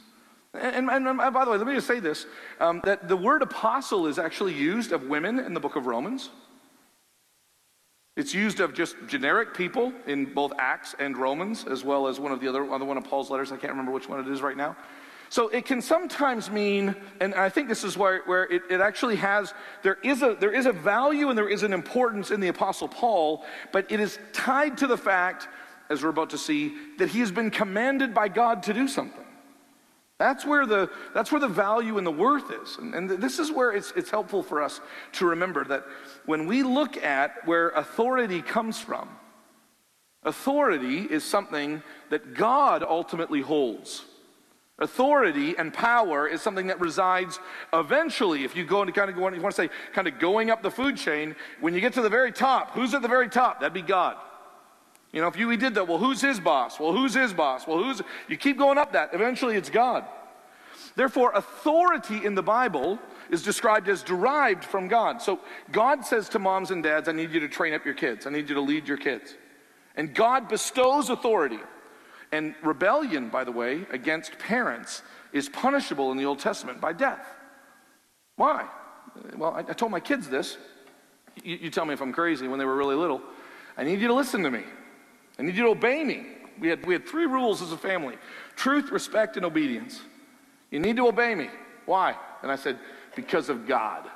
[0.54, 2.26] And, and, and by the way, let me just say this
[2.60, 6.30] um, that the word apostle is actually used of women in the book of Romans.
[8.16, 12.32] It's used of just generic people in both Acts and Romans, as well as one
[12.32, 13.52] of the other, other one of Paul's letters.
[13.52, 14.76] I can't remember which one it is right now.
[15.30, 19.16] So it can sometimes mean, and I think this is where, where it, it, actually
[19.16, 22.48] has, there is, a, there is a value and there is an importance in the
[22.48, 25.48] Apostle Paul, but it is tied to the fact,
[25.90, 29.24] as we're about to see, that he has been commanded by God to do something.
[30.18, 32.76] That's where the, that's where the value and the worth is.
[32.78, 34.80] And, and this is where it's, it's helpful for us
[35.12, 35.84] to remember that
[36.26, 39.08] when we look at where authority comes from,
[40.24, 44.04] authority is something that God ultimately holds.
[44.80, 47.40] Authority and power is something that resides
[47.72, 48.44] eventually.
[48.44, 50.70] If you go into kind of, you want to say, kind of going up the
[50.70, 53.60] food chain, when you get to the very top, who's at the very top?
[53.60, 54.16] That'd be God.
[55.12, 56.78] You know, if you we did that, well, who's his boss?
[56.78, 57.66] Well, who's his boss?
[57.66, 59.14] Well, who's, you keep going up that.
[59.14, 60.04] Eventually it's God.
[60.94, 63.00] Therefore, authority in the Bible
[63.30, 65.20] is described as derived from God.
[65.20, 65.40] So
[65.72, 68.30] God says to moms and dads, I need you to train up your kids, I
[68.30, 69.34] need you to lead your kids.
[69.96, 71.58] And God bestows authority.
[72.32, 75.02] And rebellion, by the way, against parents
[75.32, 77.26] is punishable in the Old Testament by death.
[78.36, 78.66] Why?
[79.36, 80.58] Well, I, I told my kids this.
[81.42, 83.20] You, you tell me if I'm crazy when they were really little.
[83.76, 84.62] I need you to listen to me.
[85.38, 86.26] I need you to obey me.
[86.60, 88.16] We had, we had three rules as a family
[88.56, 90.00] truth, respect, and obedience.
[90.70, 91.48] You need to obey me.
[91.86, 92.14] Why?
[92.42, 92.78] And I said,
[93.14, 94.08] Because of God.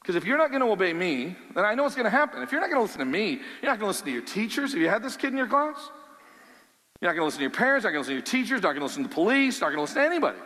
[0.00, 2.42] Because if you're not going to obey me, then I know what's going to happen.
[2.42, 4.22] If you're not going to listen to me, you're not going to listen to your
[4.22, 4.72] teachers.
[4.72, 5.90] Have you had this kid in your class?
[7.00, 8.62] You're not going to listen to your parents, not going to listen to your teachers,
[8.62, 10.38] not going to listen to the police, not going to listen to anybody.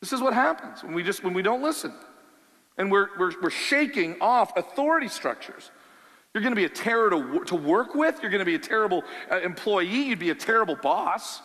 [0.00, 1.92] This is what happens when we just when we don't listen.
[2.78, 5.70] And we're, we're, we're shaking off authority structures.
[6.32, 8.20] You're going to be a terror to, to work with.
[8.22, 10.04] You're going to be a terrible uh, employee.
[10.04, 11.42] You'd be a terrible boss.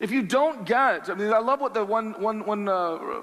[0.00, 3.22] If you don't get, I mean, I love what the one, one, one uh,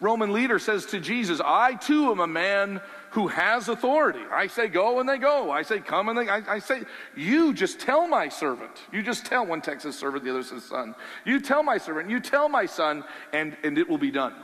[0.00, 2.80] Roman leader says to Jesus I too am a man
[3.14, 4.24] who has authority.
[4.32, 5.52] I say go and they go.
[5.52, 6.82] I say come and they, I, I say,
[7.16, 8.72] you just tell my servant.
[8.92, 10.96] You just tell, one text says servant, the other says son.
[11.24, 14.34] You tell my servant, you tell my son, and, and it will be done.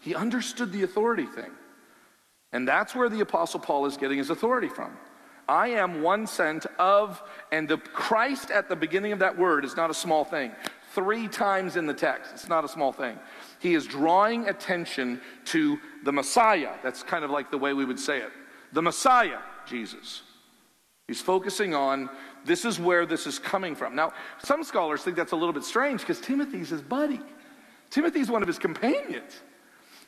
[0.00, 1.52] He understood the authority thing.
[2.50, 4.96] And that's where the Apostle Paul is getting his authority from.
[5.48, 9.76] I am one sent of, and the Christ at the beginning of that word is
[9.76, 10.50] not a small thing
[10.98, 12.32] three times in the text.
[12.34, 13.16] It's not a small thing.
[13.60, 16.72] He is drawing attention to the Messiah.
[16.82, 18.32] That's kind of like the way we would say it.
[18.72, 20.22] The Messiah, Jesus.
[21.06, 22.10] He's focusing on
[22.44, 23.94] this is where this is coming from.
[23.94, 27.20] Now, some scholars think that's a little bit strange because Timothy's his buddy.
[27.90, 29.40] Timothy's one of his companions.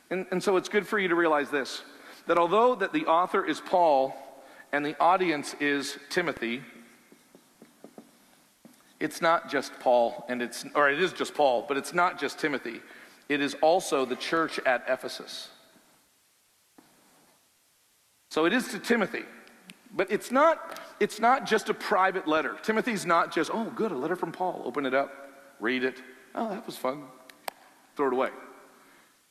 [0.09, 1.83] And, and so it's good for you to realize this
[2.27, 4.13] that although that the author is Paul
[4.73, 6.61] and the audience is Timothy,
[9.01, 12.39] it's not just Paul, and it's, or it is just Paul, but it's not just
[12.39, 12.81] Timothy.
[13.29, 15.49] It is also the church at Ephesus.
[18.29, 19.23] So it is to Timothy,
[19.93, 22.55] but it's not, it's not just a private letter.
[22.61, 24.61] Timothy's not just, oh, good, a letter from Paul.
[24.65, 25.11] Open it up,
[25.59, 26.01] read it.
[26.35, 27.03] Oh, that was fun.
[27.97, 28.29] Throw it away.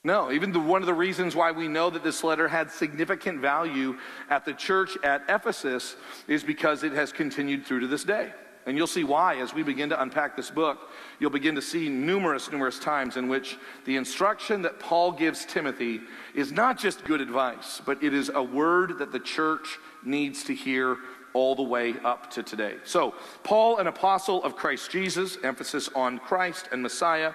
[0.03, 3.41] No, even the, one of the reasons why we know that this letter had significant
[3.41, 3.99] value
[4.31, 5.95] at the church at Ephesus
[6.27, 8.33] is because it has continued through to this day.
[8.71, 10.93] And you'll see why as we begin to unpack this book.
[11.19, 16.03] You'll begin to see numerous, numerous times in which the instruction that Paul gives Timothy
[16.37, 20.55] is not just good advice, but it is a word that the church needs to
[20.55, 20.99] hear
[21.33, 22.77] all the way up to today.
[22.85, 23.13] So,
[23.43, 27.33] Paul, an apostle of Christ Jesus, emphasis on Christ and Messiah,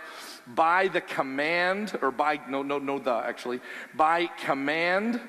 [0.48, 3.60] by the command, or by, no, no, no, the actually,
[3.94, 5.20] by command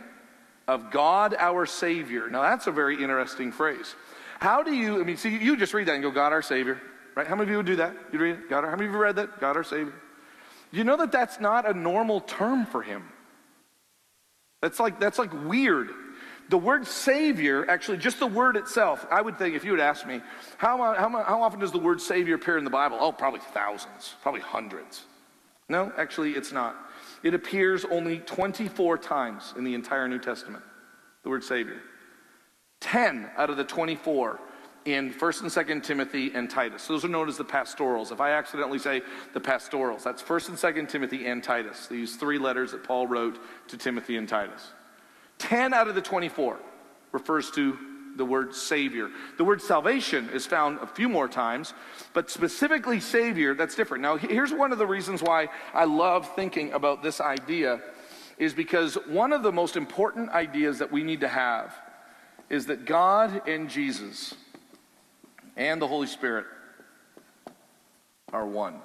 [0.68, 2.30] of God our Savior.
[2.30, 3.96] Now, that's a very interesting phrase.
[4.40, 6.80] How do you, I mean, see, you just read that and go, God our Savior,
[7.14, 7.26] right?
[7.26, 7.94] How many of you would do that?
[8.12, 8.50] You read it?
[8.50, 9.40] God, our how many of you read that?
[9.40, 9.94] God our Savior.
[10.70, 13.04] You know that that's not a normal term for him.
[14.60, 15.90] That's like, that's like weird.
[16.48, 20.06] The word Savior, actually, just the word itself, I would think if you would ask
[20.06, 20.20] me,
[20.58, 22.98] how, how, how often does the word Savior appear in the Bible?
[23.00, 25.04] Oh, probably thousands, probably hundreds.
[25.68, 26.76] No, actually, it's not.
[27.22, 30.62] It appears only 24 times in the entire New Testament,
[31.24, 31.80] the word Savior.
[32.80, 34.38] 10 out of the 24
[34.84, 36.86] in 1st and 2nd Timothy and Titus.
[36.86, 38.12] Those are known as the pastorals.
[38.12, 39.02] If I accidentally say
[39.34, 41.88] the pastorals, that's 1st and 2nd Timothy and Titus.
[41.88, 44.70] These three letters that Paul wrote to Timothy and Titus.
[45.38, 46.58] 10 out of the 24
[47.12, 47.76] refers to
[48.16, 49.10] the word Savior.
[49.36, 51.74] The word salvation is found a few more times,
[52.14, 54.02] but specifically Savior, that's different.
[54.02, 57.80] Now, here's one of the reasons why I love thinking about this idea
[58.38, 61.74] is because one of the most important ideas that we need to have
[62.48, 64.34] is that God and Jesus
[65.56, 66.46] and the Holy Spirit
[68.32, 68.80] are one.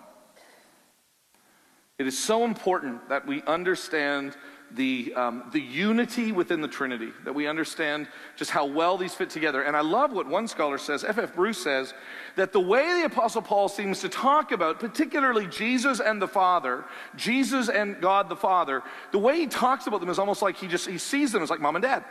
[1.99, 4.35] It is so important that we understand
[4.75, 9.29] the, um, the unity within the Trinity, that we understand just how well these fit
[9.29, 9.63] together.
[9.63, 11.25] And I love what one scholar says, F.F.
[11.25, 11.35] F.
[11.35, 11.93] Bruce says,
[12.37, 16.85] that the way the Apostle Paul seems to talk about, particularly Jesus and the Father,
[17.15, 18.81] Jesus and God the Father,
[19.11, 21.49] the way he talks about them is almost like he just he sees them as
[21.49, 22.03] like mom and dad.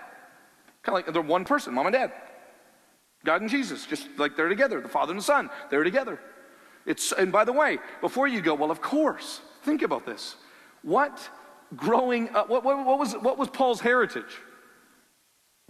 [0.82, 2.12] Kind of like they're one person, mom and dad.
[3.24, 4.80] God and Jesus, just like they're together.
[4.80, 6.18] The Father and the Son, they're together.
[6.86, 10.36] It's, and by the way, before you go, well, of course, think about this.
[10.82, 11.28] What
[11.76, 14.40] growing up, what, what, what was, what was Paul's heritage?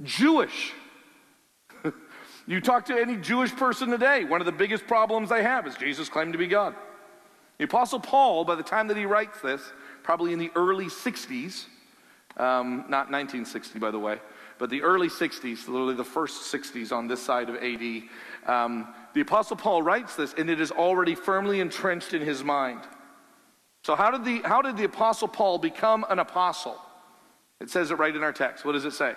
[0.03, 0.73] Jewish.
[2.47, 5.75] you talk to any Jewish person today, one of the biggest problems they have is
[5.75, 6.75] Jesus claimed to be God.
[7.59, 9.61] The Apostle Paul, by the time that he writes this,
[10.03, 11.67] probably in the early 60s,
[12.37, 14.19] um, not 1960, by the way,
[14.61, 18.03] but the early 60s, literally the first 60s on this side of AD,
[18.47, 22.81] um, the Apostle Paul writes this, and it is already firmly entrenched in his mind
[23.85, 26.79] So, how did, the, how did the Apostle Paul become an apostle?
[27.59, 28.67] It says it right in our text.
[28.67, 29.15] What does it say?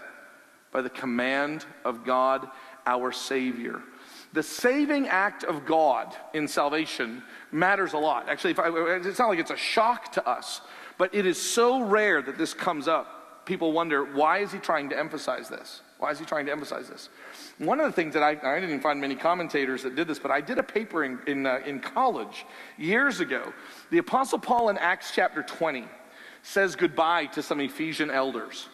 [0.72, 2.48] By the command of God,
[2.86, 3.82] our Savior.
[4.32, 7.22] The saving act of God in salvation
[7.52, 8.30] matters a lot.
[8.30, 10.62] Actually, I, it's not like it's a shock to us,
[10.98, 13.23] but it is so rare that this comes up.
[13.46, 15.82] People wonder, why is he trying to emphasize this?
[15.98, 17.10] Why is he trying to emphasize this?
[17.58, 20.32] One of the things that I, I didn't find many commentators that did this, but
[20.32, 22.46] I did a paper in, in, uh, in college
[22.78, 23.54] years ago.
[23.90, 25.86] The Apostle Paul in Acts chapter 20
[26.42, 28.68] says goodbye to some Ephesian elders.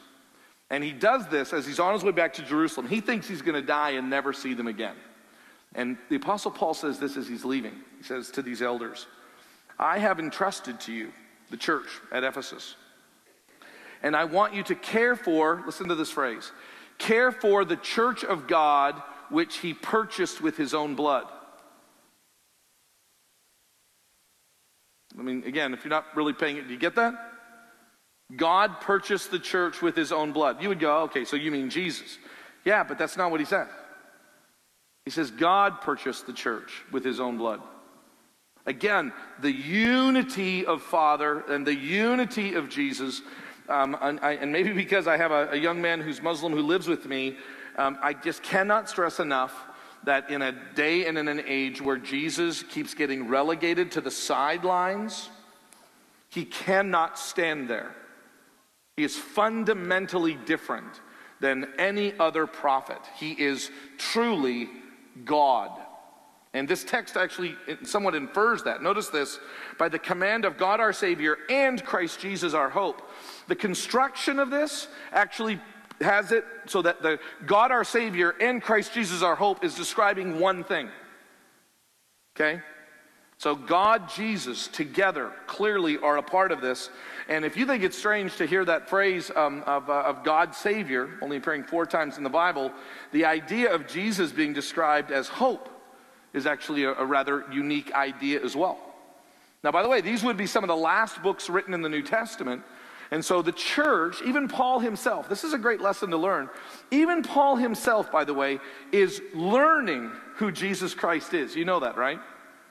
[0.72, 2.88] And he does this as he's on his way back to Jerusalem.
[2.88, 4.96] He thinks he's going to die and never see them again.
[5.76, 7.74] And the Apostle Paul says this as he's leaving.
[7.98, 9.08] He says to these elders,
[9.78, 11.12] I have entrusted to you
[11.50, 12.76] the church at Ephesus.
[14.02, 16.52] And I want you to care for, listen to this phrase,
[16.98, 21.26] care for the church of God which he purchased with his own blood.
[25.18, 27.14] I mean, again, if you're not really paying it, do you get that?
[28.36, 30.62] God purchased the church with his own blood.
[30.62, 32.18] You would go, okay, so you mean Jesus.
[32.64, 33.68] Yeah, but that's not what he said.
[35.06, 37.62] He says, God purchased the church with his own blood.
[38.66, 43.22] Again, the unity of Father and the unity of Jesus.
[43.70, 46.62] Um, and, I, and, maybe because I have a, a, young man who's Muslim who
[46.62, 47.38] lives with me,
[47.78, 49.54] um, I just cannot stress enough
[50.06, 54.10] that in a day and in an age where Jesus keeps getting relegated to the
[54.10, 55.30] sidelines,
[56.30, 57.94] he cannot stand there.
[58.98, 61.02] He is fundamentally different
[61.40, 63.00] than any other prophet.
[63.16, 64.70] He is truly
[65.26, 65.72] God.
[66.54, 68.82] And this text actually somewhat infers that.
[68.82, 69.40] Notice this
[69.78, 73.09] by the command of God our Savior and Christ Jesus our hope.
[73.50, 75.60] The construction of this actually
[76.02, 80.40] has it so that the God our Savior and Christ Jesus our hope is describing
[80.40, 80.88] one thing.
[82.36, 82.62] Okay?
[83.40, 86.92] So God, Jesus, together clearly are a part of this.
[87.28, 90.54] And if you think it's strange to hear that phrase um, of, uh, of God
[90.54, 92.72] Savior, only appearing four times in the Bible,
[93.12, 95.70] the idea of Jesus being described as hope
[96.34, 98.78] is actually a, a rather unique idea as well.
[99.64, 101.90] Now, by the way, these would be some of the last books written in the
[101.90, 102.62] New Testament.
[103.12, 106.50] And so the church, even Paul himself, this is a great lesson to learn.
[106.92, 108.60] Even Paul himself, by the way,
[108.92, 111.56] is learning who Jesus Christ is.
[111.56, 112.20] You know that, right?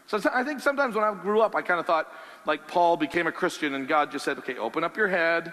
[0.07, 2.13] So I think sometimes when I grew up, I kind of thought
[2.47, 5.53] like Paul became a Christian and God just said, okay, open up your head.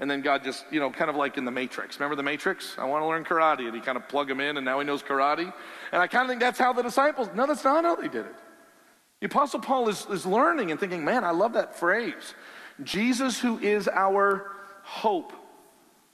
[0.00, 1.98] And then God just, you know, kind of like in the Matrix.
[1.98, 2.76] Remember the Matrix?
[2.78, 3.66] I want to learn karate.
[3.66, 5.52] And he kind of plug him in and now he knows karate.
[5.92, 8.26] And I kind of think that's how the disciples, no, that's not how they did
[8.26, 8.34] it.
[9.20, 12.34] The Apostle Paul is, is learning and thinking, man, I love that phrase.
[12.82, 14.52] Jesus, who is our
[14.82, 15.32] hope.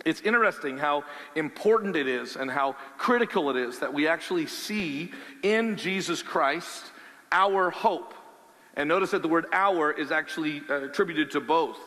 [0.05, 1.05] It's interesting how
[1.35, 5.13] important it is and how critical it is that we actually see
[5.43, 6.85] in Jesus Christ
[7.33, 8.15] our hope.
[8.75, 11.79] And notice that the word our is actually uh, attributed to both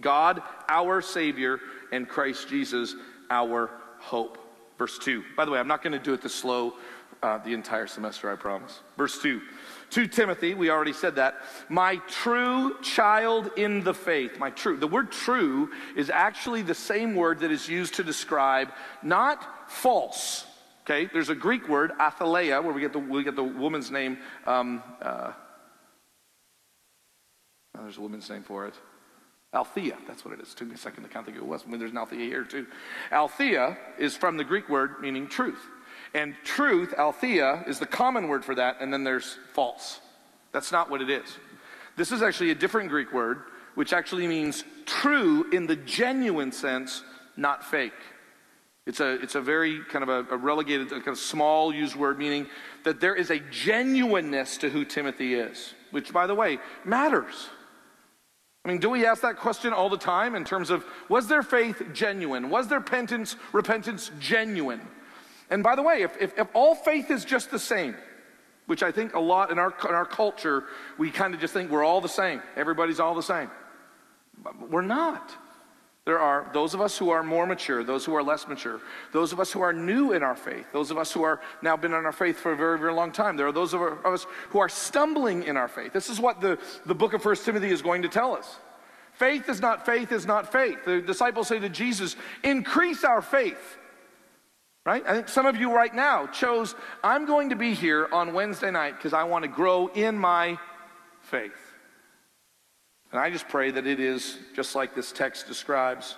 [0.00, 1.60] God, our Savior,
[1.92, 2.94] and Christ Jesus,
[3.30, 4.38] our hope.
[4.78, 5.22] Verse 2.
[5.36, 6.74] By the way, I'm not going to do it this slow
[7.22, 8.80] uh, the entire semester, I promise.
[8.96, 9.40] Verse 2.
[9.90, 14.38] To Timothy, we already said that, my true child in the faith.
[14.38, 14.76] My true.
[14.76, 18.68] The word true is actually the same word that is used to describe
[19.02, 20.46] not false,
[20.90, 24.18] Okay, there's a Greek word, athaleia, where we get the, we get the woman's name.
[24.44, 25.32] Um, uh,
[27.78, 28.74] oh, there's a woman's name for it.
[29.54, 30.52] Althea, that's what it is.
[30.52, 31.62] Took me a second to count think it was.
[31.64, 32.66] I mean, there's an Althea here too.
[33.12, 35.64] Althea is from the Greek word meaning truth.
[36.14, 40.00] And truth, Althea, is the common word for that, and then there's false.
[40.52, 41.38] That's not what it is.
[41.96, 43.42] This is actually a different Greek word,
[43.74, 47.04] which actually means true in the genuine sense,
[47.36, 47.92] not fake.
[48.86, 51.94] It's a, it's a very kind of a, a relegated, a kind of small used
[51.94, 52.48] word, meaning
[52.84, 57.50] that there is a genuineness to who Timothy is, which, by the way, matters.
[58.64, 61.42] I mean, do we ask that question all the time in terms of was their
[61.42, 62.50] faith genuine?
[62.50, 64.80] Was their repentance, repentance genuine?
[65.50, 67.96] And by the way, if, if, if all faith is just the same,
[68.66, 70.64] which I think a lot in our, in our culture,
[70.96, 72.40] we kind of just think we're all the same.
[72.56, 73.50] Everybody's all the same.
[74.42, 75.32] But we're not.
[76.04, 78.80] There are those of us who are more mature, those who are less mature,
[79.12, 81.76] those of us who are new in our faith, those of us who are now
[81.76, 83.36] been in our faith for a very, very long time.
[83.36, 85.92] There are those of us who are stumbling in our faith.
[85.92, 88.56] This is what the, the book of First Timothy is going to tell us.
[89.12, 90.78] Faith is not faith is not faith.
[90.86, 93.76] The disciples say to Jesus, increase our faith.
[94.86, 95.04] Right?
[95.06, 96.74] I think some of you right now chose,
[97.04, 100.58] I'm going to be here on Wednesday night because I want to grow in my
[101.20, 101.52] faith.
[103.12, 106.16] And I just pray that it is, just like this text describes,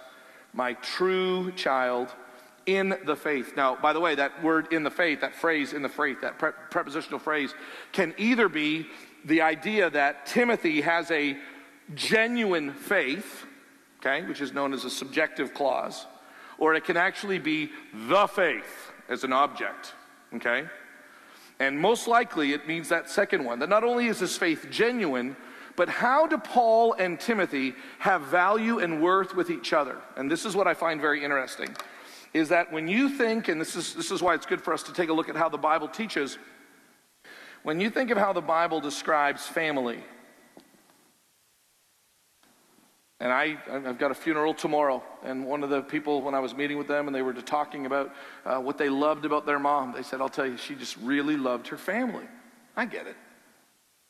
[0.52, 2.14] my true child
[2.66, 3.54] in the faith.
[3.56, 6.38] Now, by the way, that word in the faith, that phrase in the faith, that
[6.38, 7.54] pre- prepositional phrase,
[7.92, 8.86] can either be
[9.24, 11.36] the idea that Timothy has a
[11.94, 13.44] genuine faith,
[13.98, 16.06] okay, which is known as a subjective clause,
[16.62, 17.72] or it can actually be
[18.06, 19.94] the faith as an object,
[20.32, 20.64] okay?
[21.58, 25.34] And most likely it means that second one, that not only is this faith genuine,
[25.74, 29.98] but how do Paul and Timothy have value and worth with each other?
[30.16, 31.74] And this is what I find very interesting
[32.32, 34.84] is that when you think, and this is, this is why it's good for us
[34.84, 36.38] to take a look at how the Bible teaches,
[37.64, 39.98] when you think of how the Bible describes family,
[43.22, 46.56] and I, I've got a funeral tomorrow, and one of the people, when I was
[46.56, 48.12] meeting with them, and they were talking about
[48.44, 51.36] uh, what they loved about their mom, they said, I'll tell you, she just really
[51.36, 52.24] loved her family.
[52.76, 53.14] I get it.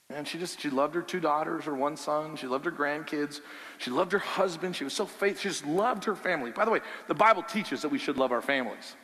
[0.08, 2.36] And she just, she loved her two daughters, her one son.
[2.36, 3.42] She loved her grandkids.
[3.76, 4.76] She loved her husband.
[4.76, 5.42] She was so faithful.
[5.42, 6.50] She just loved her family.
[6.50, 8.96] By the way, the Bible teaches that we should love our families.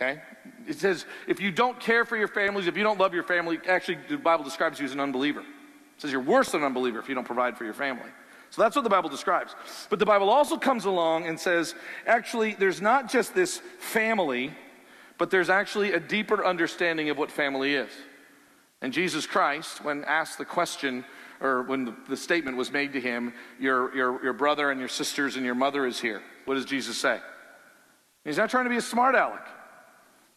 [0.00, 0.22] Okay?
[0.68, 3.58] It says if you don't care for your families, if you don't love your family,
[3.68, 5.40] actually, the Bible describes you as an unbeliever.
[5.40, 5.46] It
[5.98, 8.08] says you're worse than an unbeliever if you don't provide for your family.
[8.52, 9.54] So that's what the Bible describes.
[9.88, 11.74] But the Bible also comes along and says
[12.06, 14.52] actually, there's not just this family,
[15.16, 17.90] but there's actually a deeper understanding of what family is.
[18.82, 21.02] And Jesus Christ, when asked the question,
[21.40, 24.88] or when the, the, statement was made to him, your, your, your brother and your
[24.88, 27.20] sisters and your mother is here, what does Jesus say?
[28.22, 29.48] He's not trying to be a smart aleck.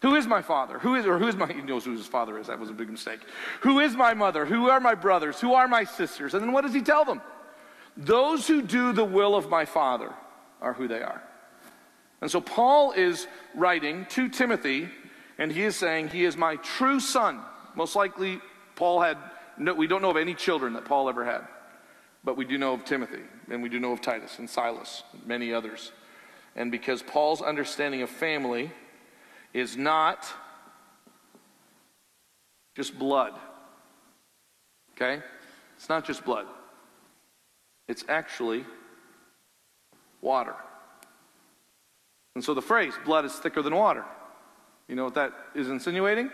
[0.03, 0.79] Who is my father?
[0.79, 2.47] Who is, or who is my, he knows who his father is.
[2.47, 3.19] That was a big mistake.
[3.61, 4.45] Who is my mother?
[4.45, 5.41] Who are my brothers?
[5.41, 6.33] Who are my sisters?
[6.33, 7.21] And then what does he tell them?
[7.97, 10.13] Those who do the will of my father
[10.61, 11.21] are who they are.
[12.21, 14.89] And so Paul is writing to Timothy,
[15.37, 17.41] and he is saying, He is my true son.
[17.75, 18.39] Most likely,
[18.75, 19.17] Paul had,
[19.57, 21.41] no, we don't know of any children that Paul ever had,
[22.23, 25.25] but we do know of Timothy, and we do know of Titus and Silas, and
[25.27, 25.91] many others.
[26.55, 28.71] And because Paul's understanding of family
[29.53, 30.25] is not
[32.75, 33.33] just blood,
[34.95, 35.21] okay?
[35.77, 36.45] It's not just blood,
[37.87, 38.65] it's actually
[40.21, 40.55] water.
[42.35, 44.03] And so the phrase, blood is thicker than water,
[44.87, 46.29] you know what that is insinuating?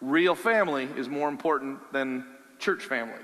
[0.00, 2.24] real family is more important than
[2.58, 3.22] church family.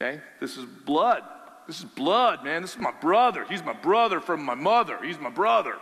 [0.00, 0.20] Okay?
[0.40, 1.22] This is blood.
[1.66, 2.62] This is blood, man.
[2.62, 3.46] This is my brother.
[3.48, 4.98] He's my brother from my mother.
[5.02, 5.76] He's my brother.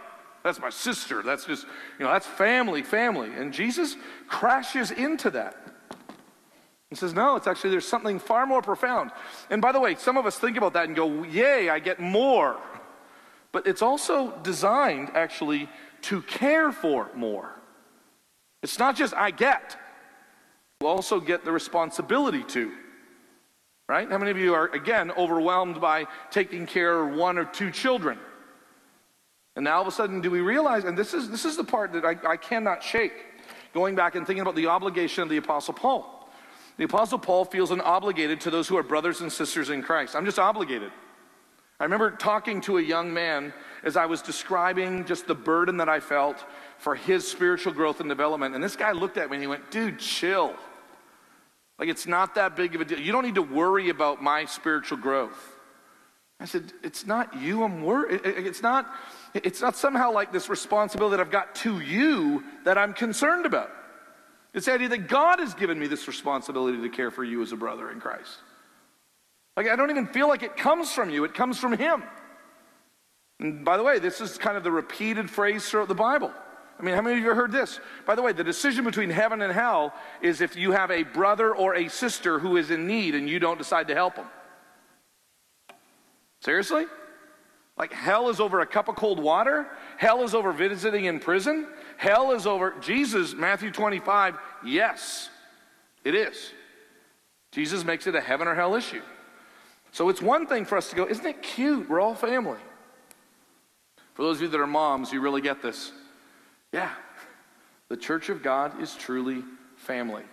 [0.45, 1.23] That's my sister.
[1.23, 1.66] That's just,
[1.99, 3.33] you know, that's family, family.
[3.33, 3.97] And Jesus
[4.29, 5.57] crashes into that.
[6.93, 9.12] He says, no, it's actually, there's something far more profound.
[9.49, 12.01] And by the way, some of us think about that and go, yay, I get
[12.01, 12.59] more.
[13.51, 15.70] But it's also designed actually
[16.03, 17.51] to care for more.
[18.62, 19.74] It's not just I get,
[20.82, 22.70] you also get the responsibility to.
[23.88, 24.07] Right?
[24.07, 28.18] How many of you are, again, overwhelmed by taking care of one or two children?
[29.57, 31.64] And now all of a sudden, do we realize, and this is, this is the
[31.64, 33.14] part that I, I cannot shake,
[33.72, 36.18] going back and thinking about the obligation of the Apostle Paul.
[36.79, 40.16] The Apostle Paul feels an obligated to those who are brothers and sisters in Christ.
[40.16, 40.91] I'm just obligated.
[41.79, 43.53] I remember talking to a young man
[43.83, 46.45] as I was describing just the burden that I felt
[46.79, 48.55] for his spiritual growth and development.
[48.55, 50.55] And this guy looked at me and he went, dude, chill.
[51.79, 53.01] Like, it's not that big of a deal.
[53.01, 55.57] You don't need to worry about my spiritual growth.
[56.39, 58.20] I said, it's not you I'm worried.
[58.25, 58.89] It's not,
[59.35, 63.70] it's not somehow like this responsibility that I've got to you that I'm concerned about.
[64.55, 67.53] It's the idea that God has given me this responsibility to care for you as
[67.53, 68.38] a brother in Christ.
[69.57, 72.03] Like, I don't even feel like it comes from you, it comes from Him.
[73.40, 76.32] And by the way, this is kind of the repeated phrase throughout the Bible.
[76.78, 77.80] I mean, how many of you have heard this?
[78.07, 81.55] By the way, the decision between heaven and hell is if you have a brother
[81.55, 84.26] or a sister who is in need and you don't decide to help them.
[86.40, 86.86] Seriously?
[87.76, 89.66] Like hell is over a cup of cold water?
[89.96, 91.68] Hell is over visiting in prison?
[92.03, 95.30] Hell is over Jesus, Matthew 25, yes,
[96.03, 96.50] it is.
[97.53, 99.03] Jesus makes it a heaven or hell issue.
[99.92, 101.88] So it's one thing for us to go, isn't it cute?
[101.88, 102.59] We're all family.
[104.14, 105.92] For those of you that are moms, you really get this.
[106.72, 106.90] Yeah,
[107.88, 109.44] the church of God is truly
[109.76, 110.24] family.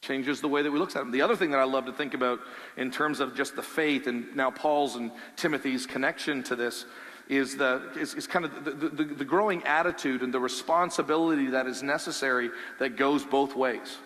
[0.00, 1.10] Changes the way that we look at them.
[1.10, 2.38] The other thing that I love to think about
[2.76, 6.84] in terms of just the faith and now Paul's and Timothy's connection to this
[7.28, 11.66] is, the, is, is kind of the, the, the growing attitude and the responsibility that
[11.66, 13.98] is necessary that goes both ways.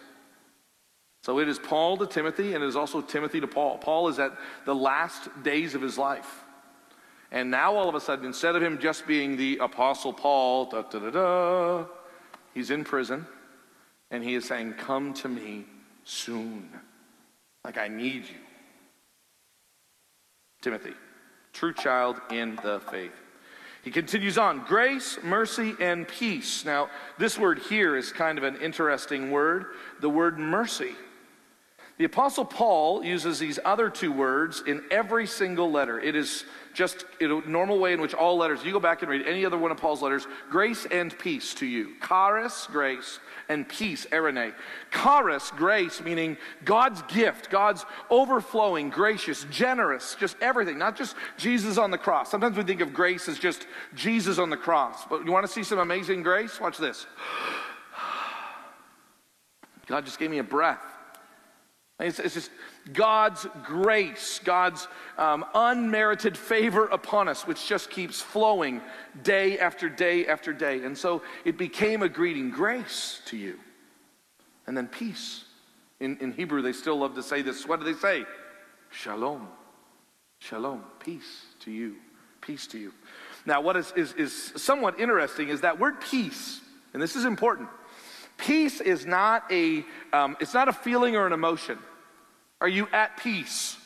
[1.22, 3.78] So it is Paul to Timothy, and it is also Timothy to Paul.
[3.78, 4.32] Paul is at
[4.64, 6.44] the last days of his life.
[7.30, 10.82] And now all of a sudden, instead of him just being the Apostle Paul, da,
[10.82, 11.84] da, da, da,
[12.54, 13.26] he's in prison
[14.10, 15.66] and he is saying, Come to me
[16.04, 16.70] soon.
[17.64, 18.36] Like I need you.
[20.62, 20.94] Timothy,
[21.58, 23.10] true child in the faith.
[23.82, 26.64] He continues on grace, mercy, and peace.
[26.64, 26.88] Now,
[27.18, 29.66] this word here is kind of an interesting word
[30.00, 30.92] the word mercy.
[31.96, 35.98] The Apostle Paul uses these other two words in every single letter.
[35.98, 36.44] It is
[36.74, 39.58] just a normal way in which all letters, you go back and read any other
[39.58, 41.94] one of Paul's letters, grace and peace to you.
[42.06, 44.52] Charis, grace, and peace, eirene.
[44.90, 51.90] Charis, grace, meaning God's gift, God's overflowing, gracious, generous, just everything, not just Jesus on
[51.90, 52.30] the cross.
[52.30, 55.04] Sometimes we think of grace as just Jesus on the cross.
[55.06, 56.60] But you want to see some amazing grace?
[56.60, 57.06] Watch this.
[59.86, 60.97] God just gave me a breath.
[62.00, 62.50] It's, it's just
[62.92, 64.86] God's grace, God's
[65.16, 68.80] um, unmerited favor upon us, which just keeps flowing
[69.24, 70.84] day after day after day.
[70.84, 73.58] And so it became a greeting grace to you.
[74.66, 75.44] And then peace.
[75.98, 77.66] In, in Hebrew, they still love to say this.
[77.66, 78.24] What do they say?
[78.90, 79.48] Shalom.
[80.38, 80.84] Shalom.
[81.00, 81.96] Peace to you.
[82.40, 82.92] Peace to you.
[83.44, 86.60] Now, what is, is, is somewhat interesting is that word peace,
[86.92, 87.68] and this is important.
[88.38, 91.78] Peace is not a, um, it's not a feeling or an emotion.
[92.60, 93.76] Are you at peace?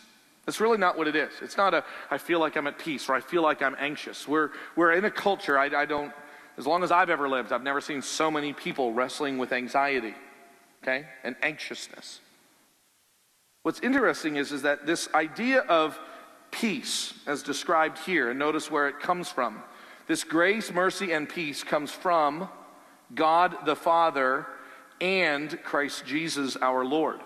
[0.47, 1.33] That's really not what it is.
[1.41, 4.29] It's not a, I feel like I'm at peace or I feel like I'm anxious.
[4.29, 6.13] We're, we're in a culture, I, I don't,
[6.59, 10.15] as long as I've ever lived, I've never seen so many people wrestling with anxiety,
[10.83, 12.21] okay, and anxiousness.
[13.63, 15.99] What's interesting is, is that this idea of
[16.51, 19.63] peace, as described here, and notice where it comes from.
[20.09, 22.49] This grace, mercy, and peace comes from
[23.15, 24.47] God the Father
[25.01, 27.21] and Christ Jesus our Lord.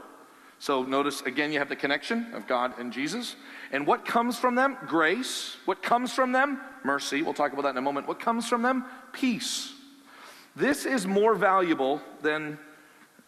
[0.59, 3.37] So notice again, you have the connection of God and Jesus.
[3.73, 4.79] And what comes from them?
[4.87, 5.57] Grace.
[5.67, 6.61] What comes from them?
[6.83, 7.23] Mercy.
[7.23, 8.09] We'll talk about that in a moment.
[8.09, 8.85] What comes from them?
[9.13, 9.73] Peace.
[10.55, 12.59] This is more valuable than.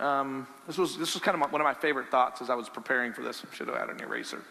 [0.01, 2.55] Um, this was this was kind of my, one of my favorite thoughts as I
[2.55, 3.45] was preparing for this.
[3.45, 4.43] I should have had an eraser.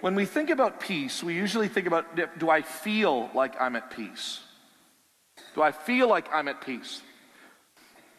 [0.00, 3.90] When we think about peace, we usually think about do I feel like I'm at
[3.90, 4.40] peace?
[5.58, 7.02] Do I feel like I'm at peace?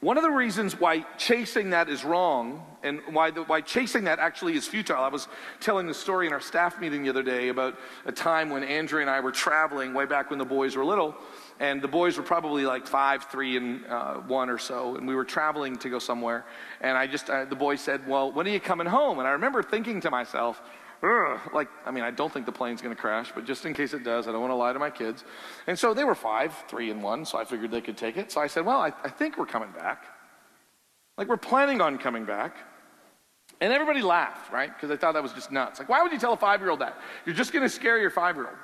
[0.01, 4.19] One of the reasons why chasing that is wrong and why, the, why chasing that
[4.19, 5.29] actually is futile, I was
[5.61, 9.03] telling the story in our staff meeting the other day about a time when Andrea
[9.03, 11.15] and I were traveling way back when the boys were little.
[11.61, 14.97] And the boys were probably like five, three, and uh, one or so.
[14.97, 16.43] And we were traveling to go somewhere.
[16.81, 19.19] And I just, uh, the boy said, Well, when are you coming home?
[19.19, 20.61] And I remember thinking to myself.
[21.01, 23.93] Like, I mean, I don't think the plane's going to crash, but just in case
[23.93, 25.23] it does, I don't want to lie to my kids.
[25.67, 28.31] And so they were five, three, and one, so I figured they could take it.
[28.31, 30.05] So I said, well, I, I think we're coming back.
[31.17, 32.57] Like, we're planning on coming back.
[33.61, 34.73] And everybody laughed, right?
[34.73, 35.79] Because they thought that was just nuts.
[35.79, 36.97] Like, why would you tell a five year old that?
[37.25, 38.55] You're just going to scare your five year old.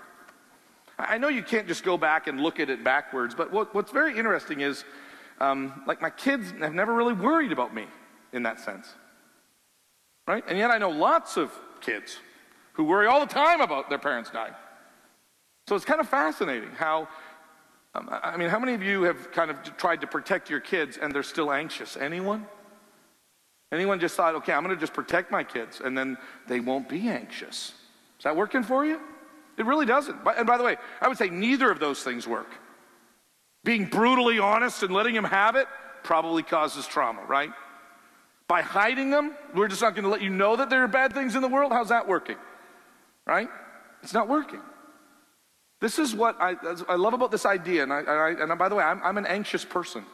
[0.98, 3.92] I know you can't just go back and look at it backwards, but what, what's
[3.92, 4.86] very interesting is,
[5.42, 7.86] um, like, my kids have never really worried about me
[8.32, 8.94] in that sense.
[10.28, 10.44] Right?
[10.48, 12.20] And yet I know lots of kids
[12.76, 14.54] who worry all the time about their parents dying.
[15.68, 17.08] So it's kind of fascinating how,
[17.96, 20.98] um, I mean, how many of you have kind of tried to protect your kids
[20.98, 21.98] and they're still anxious?
[21.98, 22.46] Anyone?
[23.72, 26.18] Anyone just thought, okay, I'm going to just protect my kids and then
[26.48, 27.74] they won't be anxious?
[28.20, 29.00] Is that working for you?
[29.58, 30.18] It really doesn't.
[30.38, 32.50] And by the way, I would say neither of those things work.
[33.64, 35.68] Being brutally honest and letting them have it
[36.04, 37.50] probably causes trauma, right?
[38.48, 41.14] By hiding them, we're just not going to let you know that there are bad
[41.14, 41.72] things in the world.
[41.72, 42.36] How's that working?
[43.26, 43.50] Right?
[44.04, 44.62] It's not working.
[45.82, 46.56] This is what I,
[46.88, 47.84] I love about this idea.
[47.84, 50.06] And, I, I, and by the way, I'm, I'm, an anxious person.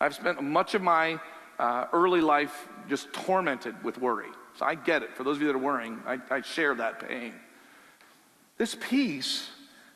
[0.00, 1.18] I've spent much of my
[1.58, 4.28] uh, early life just tormented with worry.
[4.58, 5.14] So I get it.
[5.14, 7.34] For those of you that are worrying, I, I share that pain.
[8.58, 9.48] This peace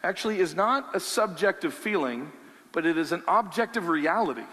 [0.03, 2.31] actually is not a subjective feeling,
[2.73, 4.45] but it is an objective reality.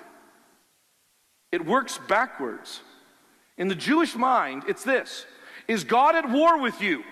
[1.51, 2.81] It works backwards.
[3.57, 5.25] In the Jewish mind, it's this
[5.67, 7.03] Is God at war with you?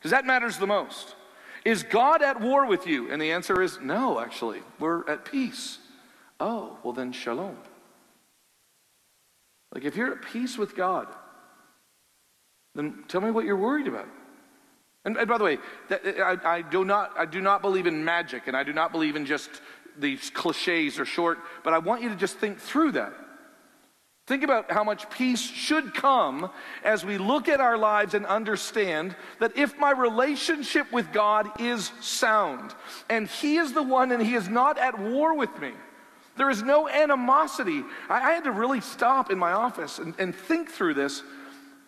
[0.00, 1.14] Because that matters the most.
[1.62, 3.12] Is God at war with you?
[3.12, 4.62] And the answer is no, actually.
[4.78, 5.78] We're at peace.
[6.40, 7.58] Oh, well, then shalom.
[9.74, 11.06] Like if you're at peace with God,
[12.74, 14.08] then tell me what you're worried about.
[15.04, 18.04] And, and by the way, that, I, I, do not, I do not believe in
[18.04, 19.50] magic, and I do not believe in just
[19.98, 23.12] these cliches or short, but I want you to just think through that.
[24.30, 26.52] Think about how much peace should come
[26.84, 31.90] as we look at our lives and understand that if my relationship with God is
[32.00, 32.72] sound
[33.08, 35.72] and He is the one and He is not at war with me,
[36.36, 37.82] there is no animosity.
[38.08, 41.24] I, I had to really stop in my office and, and think through this.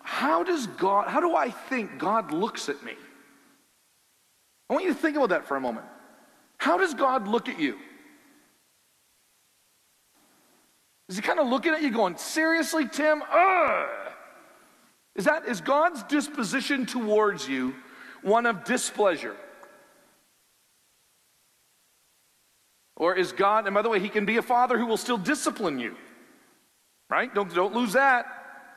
[0.01, 2.95] How does God, how do I think God looks at me?
[4.69, 5.87] I want you to think about that for a moment.
[6.59, 7.79] How does God look at you?
[11.13, 13.23] Is he kind of looking at you going, seriously, Tim?
[13.31, 13.89] Ugh.
[15.15, 17.75] Is that is God's disposition towards you
[18.23, 19.37] one of displeasure?
[22.97, 25.19] Or is God, and by the way, he can be a father who will still
[25.19, 25.97] discipline you.
[27.11, 27.35] Right?
[27.35, 28.25] Don't, don't lose that.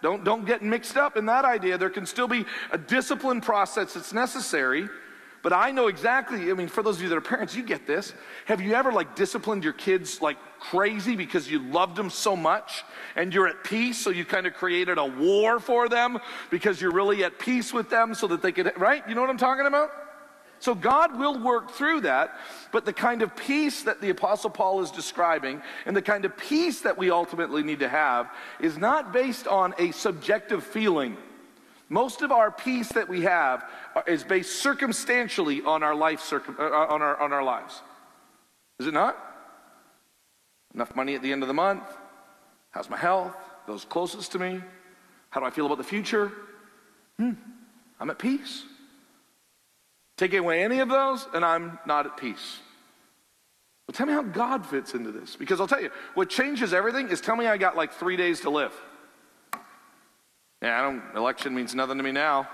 [0.02, 1.78] Don't, don't get mixed up in that idea.
[1.78, 4.90] There can still be a discipline process that's necessary.
[5.46, 7.86] But I know exactly, I mean, for those of you that are parents, you get
[7.86, 8.16] this.
[8.46, 12.84] Have you ever like disciplined your kids like crazy because you loved them so much
[13.16, 16.18] and you're at peace, so you kind of created a war for them
[16.50, 19.08] because you're really at peace with them so that they could, right?
[19.08, 19.92] You know what I'm talking about?
[20.58, 22.40] So God will work through that,
[22.72, 26.36] but the kind of peace that the Apostle Paul is describing and the kind of
[26.36, 31.18] peace that we ultimately need to have is not based on a subjective feeling.
[31.90, 33.66] Most of our peace that we have
[34.08, 37.82] is based circumstantially on our life circum, uh, on our on our lives.
[38.80, 39.18] Is it not?
[40.74, 41.84] Enough money at the end of the month?
[42.72, 43.36] How's my health?
[43.68, 44.62] Those closest to me?
[45.30, 46.32] How do I feel about the future?
[47.18, 47.32] Hmm,
[48.00, 48.64] I'm at peace.
[50.18, 52.60] Take away any of those, and I'm not at peace.
[53.88, 55.36] Well, tell me how God fits into this.
[55.36, 58.42] Because I'll tell you, what changes everything is tell me I got like three days
[58.42, 58.74] to live.
[60.62, 62.48] Yeah, I don't, election means nothing to me now.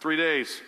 [0.00, 0.60] Three days.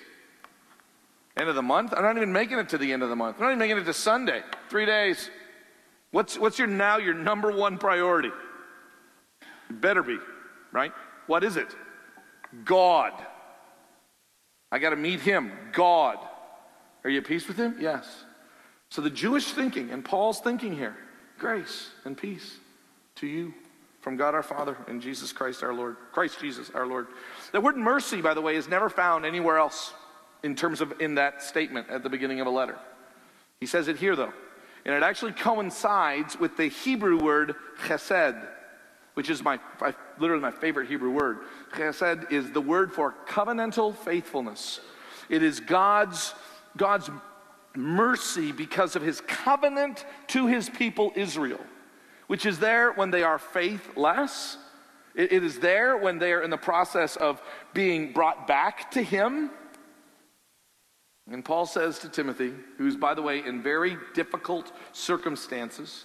[1.37, 1.93] End of the month?
[1.97, 3.37] I'm not even making it to the end of the month.
[3.39, 4.43] I'm not even making it to Sunday.
[4.69, 5.31] Three days.
[6.13, 8.31] What's, what's your now, your number one priority?
[9.69, 10.19] It better be,
[10.73, 10.93] right?
[11.27, 11.75] What is it?
[12.65, 13.13] God.
[14.71, 16.19] I got to meet Him, God.
[17.03, 17.77] Are you at peace with Him?
[17.81, 18.25] Yes.
[18.91, 20.97] So the Jewish thinking and Paul's thinking here
[21.37, 22.59] grace and peace
[23.17, 23.53] to you
[24.05, 25.97] from God our Father and Jesus Christ our Lord.
[26.13, 27.07] Christ Jesus our Lord.
[27.53, 29.95] The word mercy, by the way, is never found anywhere else
[30.43, 32.79] in terms of in that statement at the beginning of a letter.
[33.61, 34.35] He says it here though.
[34.85, 37.55] And it actually coincides with the Hebrew word
[37.87, 38.47] chesed,
[39.15, 41.39] which is my, my literally my favorite Hebrew word.
[41.73, 44.81] Chesed is the word for covenantal faithfulness.
[45.31, 46.35] It is God's
[46.77, 47.09] God's
[47.75, 51.65] mercy because of his covenant to his people Israel
[52.27, 54.57] which is there when they are faithless.
[55.15, 59.03] it, it is there when they are in the process of being brought back to
[59.03, 59.51] Him.
[61.31, 66.05] And Paul says to Timothy, who's, by the way, in very difficult circumstances,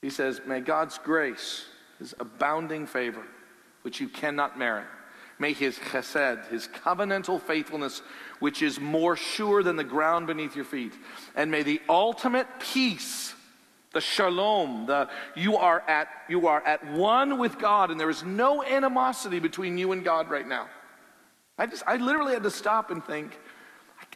[0.00, 1.66] he says, May God's grace,
[1.98, 3.22] his abounding favor,
[3.82, 4.86] which you cannot merit,
[5.38, 8.02] may his chesed, his covenantal faithfulness,
[8.38, 10.92] which is more sure than the ground beneath your feet,
[11.34, 13.34] and may the ultimate peace
[13.92, 18.22] the shalom, the you are at you are at one with God and there is
[18.22, 20.68] no animosity between you and God right now.
[21.58, 23.38] I just I literally had to stop and think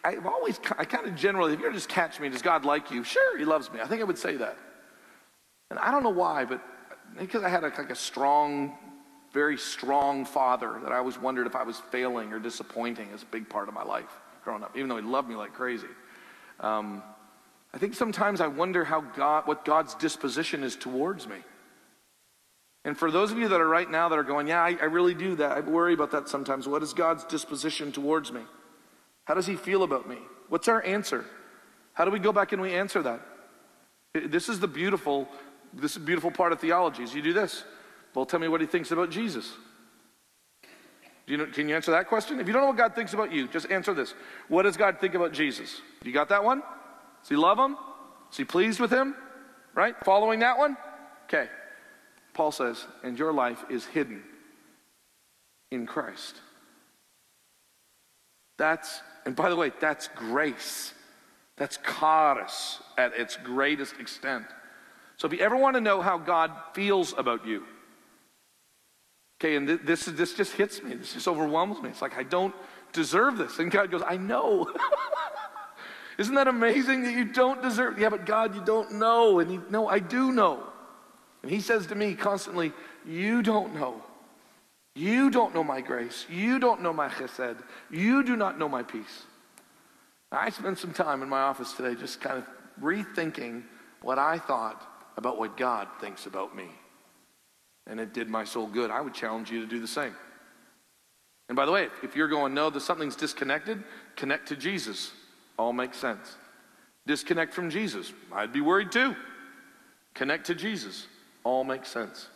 [0.03, 2.65] I, have always I kind of generally if you are just catch me does God
[2.65, 3.05] like you?
[3.05, 3.81] Sure, he loves me.
[3.81, 4.57] I think I would say that.
[5.71, 6.63] And I don't know why, but
[7.19, 8.77] because I had a, like a strong
[9.33, 13.27] very strong father that I always wondered if I was failing or disappointing as a
[13.27, 15.89] big part of my life growing up, even though he loved me like crazy.
[16.61, 17.03] Um,
[17.75, 21.37] I think sometimes I wonder how God, what God's disposition is towards me.
[22.85, 24.85] And for those of you that are right now that are going, yeah, I, I
[24.85, 25.57] really do that.
[25.57, 26.69] I worry about that sometimes.
[26.69, 28.43] What is God's disposition towards me?
[29.25, 30.19] How does he feel about me?
[30.49, 31.25] What's our answer?
[31.95, 33.21] How do we go back and we answer that?
[34.15, 35.29] This is the beautiful,
[35.75, 37.65] this is beautiful part of theology is you do this.
[38.15, 39.53] Well, tell me what he thinks about Jesus.
[40.63, 42.39] Do you know, can you answer that question?
[42.39, 44.15] If you don't know what God thinks about you, just answer this.
[44.47, 45.81] What does God think about Jesus?
[46.05, 46.63] You got that one?
[47.23, 47.77] Does he love him?
[48.31, 49.15] Is he pleased with him?
[49.75, 49.95] Right?
[50.05, 50.77] Following that one?
[51.25, 51.49] Okay.
[52.35, 54.23] Paul says, and your life is hidden
[55.71, 56.41] in Christ.
[58.59, 60.93] That's, and by the way, that's grace.
[61.57, 64.45] That's charis at its greatest extent.
[65.17, 67.65] So if you ever want to know how God feels about you,
[69.41, 71.89] okay, and this, is, this just hits me, this just overwhelms me.
[71.89, 72.55] It's like, I don't
[72.93, 73.59] deserve this.
[73.59, 74.71] And God goes, I know.
[76.19, 77.99] Isn't that amazing that you don't deserve?
[77.99, 79.39] Yeah, but God, you don't know.
[79.41, 80.63] And he, no, I do know.
[81.43, 82.73] And he says to me constantly,
[83.07, 84.03] You don't know.
[84.95, 86.25] You don't know my grace.
[86.31, 87.63] You don't know my chesed.
[87.91, 89.25] You do not know my peace.
[90.33, 92.47] I spent some time in my office today just kind of
[92.83, 93.63] rethinking
[94.01, 94.83] what I thought
[95.17, 96.69] about what God thinks about me.
[97.87, 98.91] And it did my soul good.
[98.91, 100.15] I would challenge you to do the same.
[101.49, 103.85] And by the way, if you're going, no, that something's disconnected,
[104.17, 105.13] connect to Jesus.
[105.59, 106.37] All makes sense.
[107.07, 108.13] Disconnect from Jesus.
[108.33, 109.15] I'd be worried too.
[110.15, 111.07] Connect to Jesus.
[111.45, 112.29] All makes sense.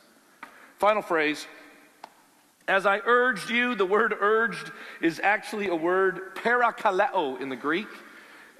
[0.78, 1.46] Final phrase.
[2.68, 7.88] As I urged you, the word urged is actually a word parakaleo in the Greek,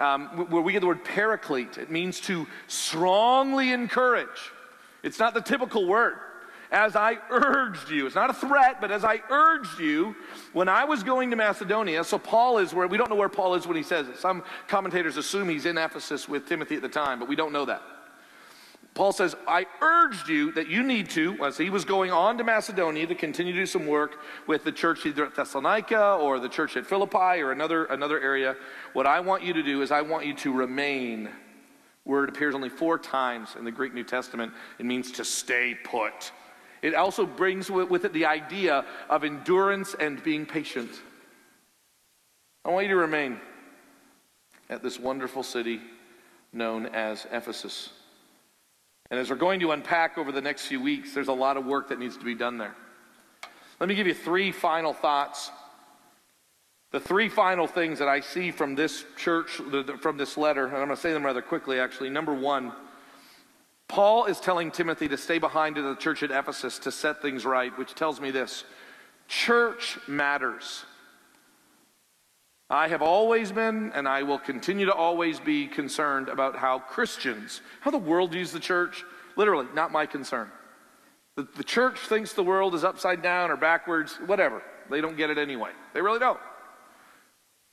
[0.01, 1.79] um, where we get the word paraclete.
[1.79, 4.53] It means to strongly encourage.
[5.03, 6.17] It's not the typical word
[6.71, 8.07] as I urged you.
[8.07, 10.15] It's not a threat, but as I urged you
[10.53, 12.05] when I was going to Macedonia.
[12.05, 14.17] So Paul is where we don't know where Paul is when he says it.
[14.19, 17.65] Some commentators assume he's in Ephesus with Timothy at the time, but we don't know
[17.65, 17.83] that.
[18.95, 22.45] Paul says, I urged you that you need to, as he was going on to
[22.45, 24.17] Macedonia to continue to do some work
[24.49, 28.57] with the church either at Thessalonica or the church at Philippi or another, another area.
[28.93, 31.31] What I want you to do is I want you to remain.
[32.05, 34.53] Word appears only four times in the Greek New Testament.
[34.81, 36.33] It means to stay put.
[36.83, 40.91] It also brings with it the idea of endurance and being patient.
[42.65, 43.41] I want you to remain
[44.69, 45.81] at this wonderful city
[46.53, 47.91] known as Ephesus.
[49.11, 51.67] And as we're going to unpack over the next few weeks, there's a lot of
[51.67, 52.75] work that needs to be done there.
[53.81, 55.51] Let me give you three final thoughts.
[56.93, 59.61] The three final things that I see from this church,
[60.01, 62.11] from this letter, and I'm going to say them rather quickly actually.
[62.11, 62.73] Number one,
[63.91, 67.45] Paul is telling Timothy to stay behind in the church at Ephesus to set things
[67.45, 68.63] right, which tells me this
[69.27, 70.85] church matters.
[72.71, 77.63] I have always been, and I will continue to always be concerned about how Christians,
[77.81, 79.05] how the world views the church.
[79.35, 80.49] Literally, not my concern.
[81.35, 84.63] The, the church thinks the world is upside down or backwards, whatever.
[84.89, 85.71] They don't get it anyway.
[85.95, 86.39] They really don't.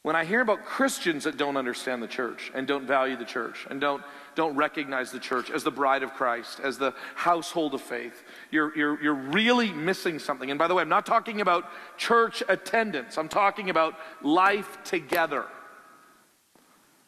[0.02, 3.68] When I hear about Christians that don't understand the church and don't value the church
[3.70, 4.02] and don't,
[4.38, 8.78] don't recognize the church as the bride of Christ, as the household of faith, you're,
[8.78, 10.52] you're, you're really missing something.
[10.52, 11.66] And by the way, I'm not talking about
[11.98, 15.46] church attendance, I'm talking about life together.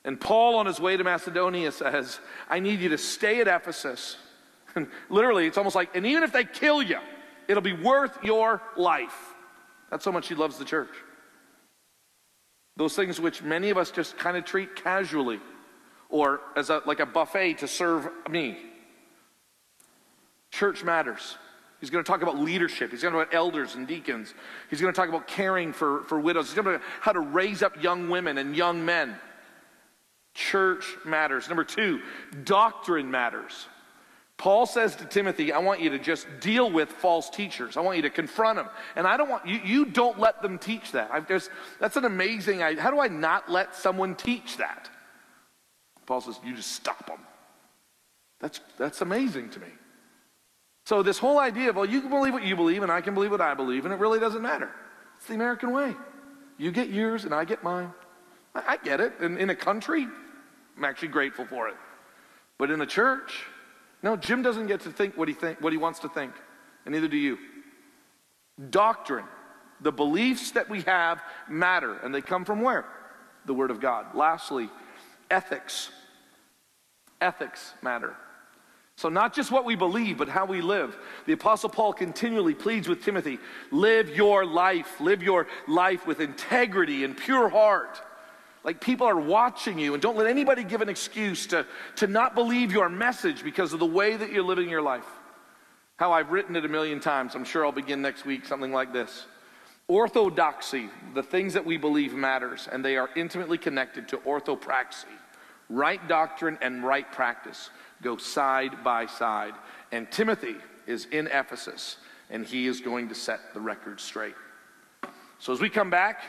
[0.04, 2.20] And Paul, on his way to Macedonia, says,
[2.50, 4.18] I need you to stay at Ephesus.
[4.76, 7.00] And literally, it's almost like, and even if they kill you,
[7.48, 9.34] it'll be worth your life.
[9.90, 10.94] That's how much he loves the church.
[12.78, 15.40] Those things which many of us just kind of treat casually
[16.10, 18.58] or as a, like a buffet to serve me.
[20.52, 21.38] Church matters.
[21.80, 22.92] He's going to talk about leadership.
[22.92, 24.34] He's going to talk about elders and deacons.
[24.70, 26.48] He's going to talk about caring for, for widows.
[26.48, 29.16] He's going to talk about how to raise up young women and young men.
[30.34, 31.48] Church matters.
[31.48, 32.02] Number two,
[32.44, 33.68] doctrine matters.
[34.38, 37.76] Paul says to Timothy, I want you to just deal with false teachers.
[37.76, 38.70] I want you to confront them.
[38.96, 41.12] And I don't want you, you don't let them teach that.
[41.12, 41.20] I,
[41.80, 44.90] that's an amazing, I, how do I not let someone teach that?
[46.10, 47.20] Paul says, you just stop them.
[48.40, 49.68] That's, that's amazing to me.
[50.88, 53.14] So this whole idea of, well, you can believe what you believe and I can
[53.14, 54.72] believe what I believe and it really doesn't matter.
[55.18, 55.94] It's the American way.
[56.58, 57.94] You get yours and I get mine.
[58.56, 59.14] I, I get it.
[59.20, 60.08] And in a country,
[60.76, 61.76] I'm actually grateful for it.
[62.58, 63.46] But in a church,
[64.02, 66.34] no, Jim doesn't get to think what he, think, what he wants to think,
[66.86, 67.38] and neither do you.
[68.72, 69.26] Doctrine,
[69.82, 72.86] the beliefs that we have matter, and they come from where?
[73.46, 74.16] The Word of God.
[74.16, 74.70] Lastly,
[75.30, 75.92] ethics.
[77.22, 78.16] Ethics matter.
[78.96, 80.98] So, not just what we believe, but how we live.
[81.26, 83.40] The Apostle Paul continually pleads with Timothy
[83.72, 88.02] live your life, live your life with integrity and pure heart.
[88.66, 91.66] Like people are watching you, and don't let anybody give an excuse to,
[91.96, 95.08] to not believe your message because of the way that you're living your life.
[95.96, 97.36] How I've written it a million times.
[97.36, 99.28] I'm sure I'll begin next week, something like this.
[99.88, 105.06] Orthodoxy, the things that we believe matters, and they are intimately connected to orthopraxy.
[105.70, 107.70] Right doctrine and right practice
[108.02, 109.54] go side by side.
[109.92, 110.56] And Timothy
[110.88, 111.98] is in Ephesus,
[112.30, 114.36] and he is going to set the record straight.
[115.40, 116.22] So as we come back,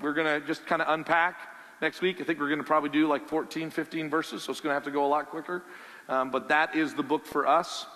[0.00, 1.36] we're going to just kind of unpack
[1.80, 2.20] next week.
[2.20, 4.74] I think we're going to probably do like 14, 15 verses, so it's going to
[4.74, 5.62] have to go a lot quicker.
[6.08, 7.86] Um, but that is the book for us.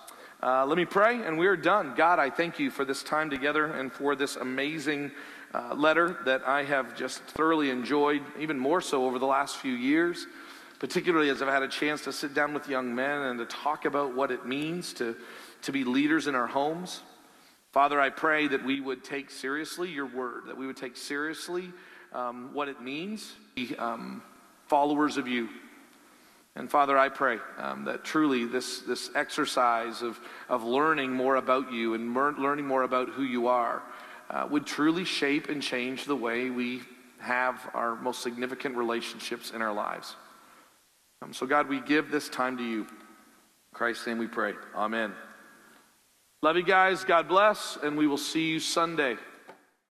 [0.43, 1.95] Uh, let me pray, and we are done.
[1.95, 5.11] God, I thank you for this time together and for this amazing
[5.53, 9.75] uh, letter that I have just thoroughly enjoyed, even more so over the last few
[9.75, 10.27] years,
[10.81, 13.85] particularly as I've had a chance to sit down with young men and to talk
[13.85, 15.15] about what it means to,
[15.63, 17.03] to be leaders in our homes.
[17.71, 21.71] Father, I pray that we would take seriously your word, that we would take seriously
[22.13, 24.23] um, what it means be um,
[24.67, 25.51] followers of you.
[26.57, 30.19] And Father, I pray um, that truly this, this exercise of,
[30.49, 33.83] of learning more about you and mer- learning more about who you are
[34.31, 36.83] uh, would truly shape and change the way we
[37.19, 40.17] have our most significant relationships in our lives.
[41.23, 42.81] Um, so, God, we give this time to you.
[42.81, 42.89] In
[43.75, 44.55] Christ's name we pray.
[44.75, 45.13] Amen.
[46.43, 47.05] Love you guys.
[47.05, 47.77] God bless.
[47.83, 49.17] And we will see you Sunday.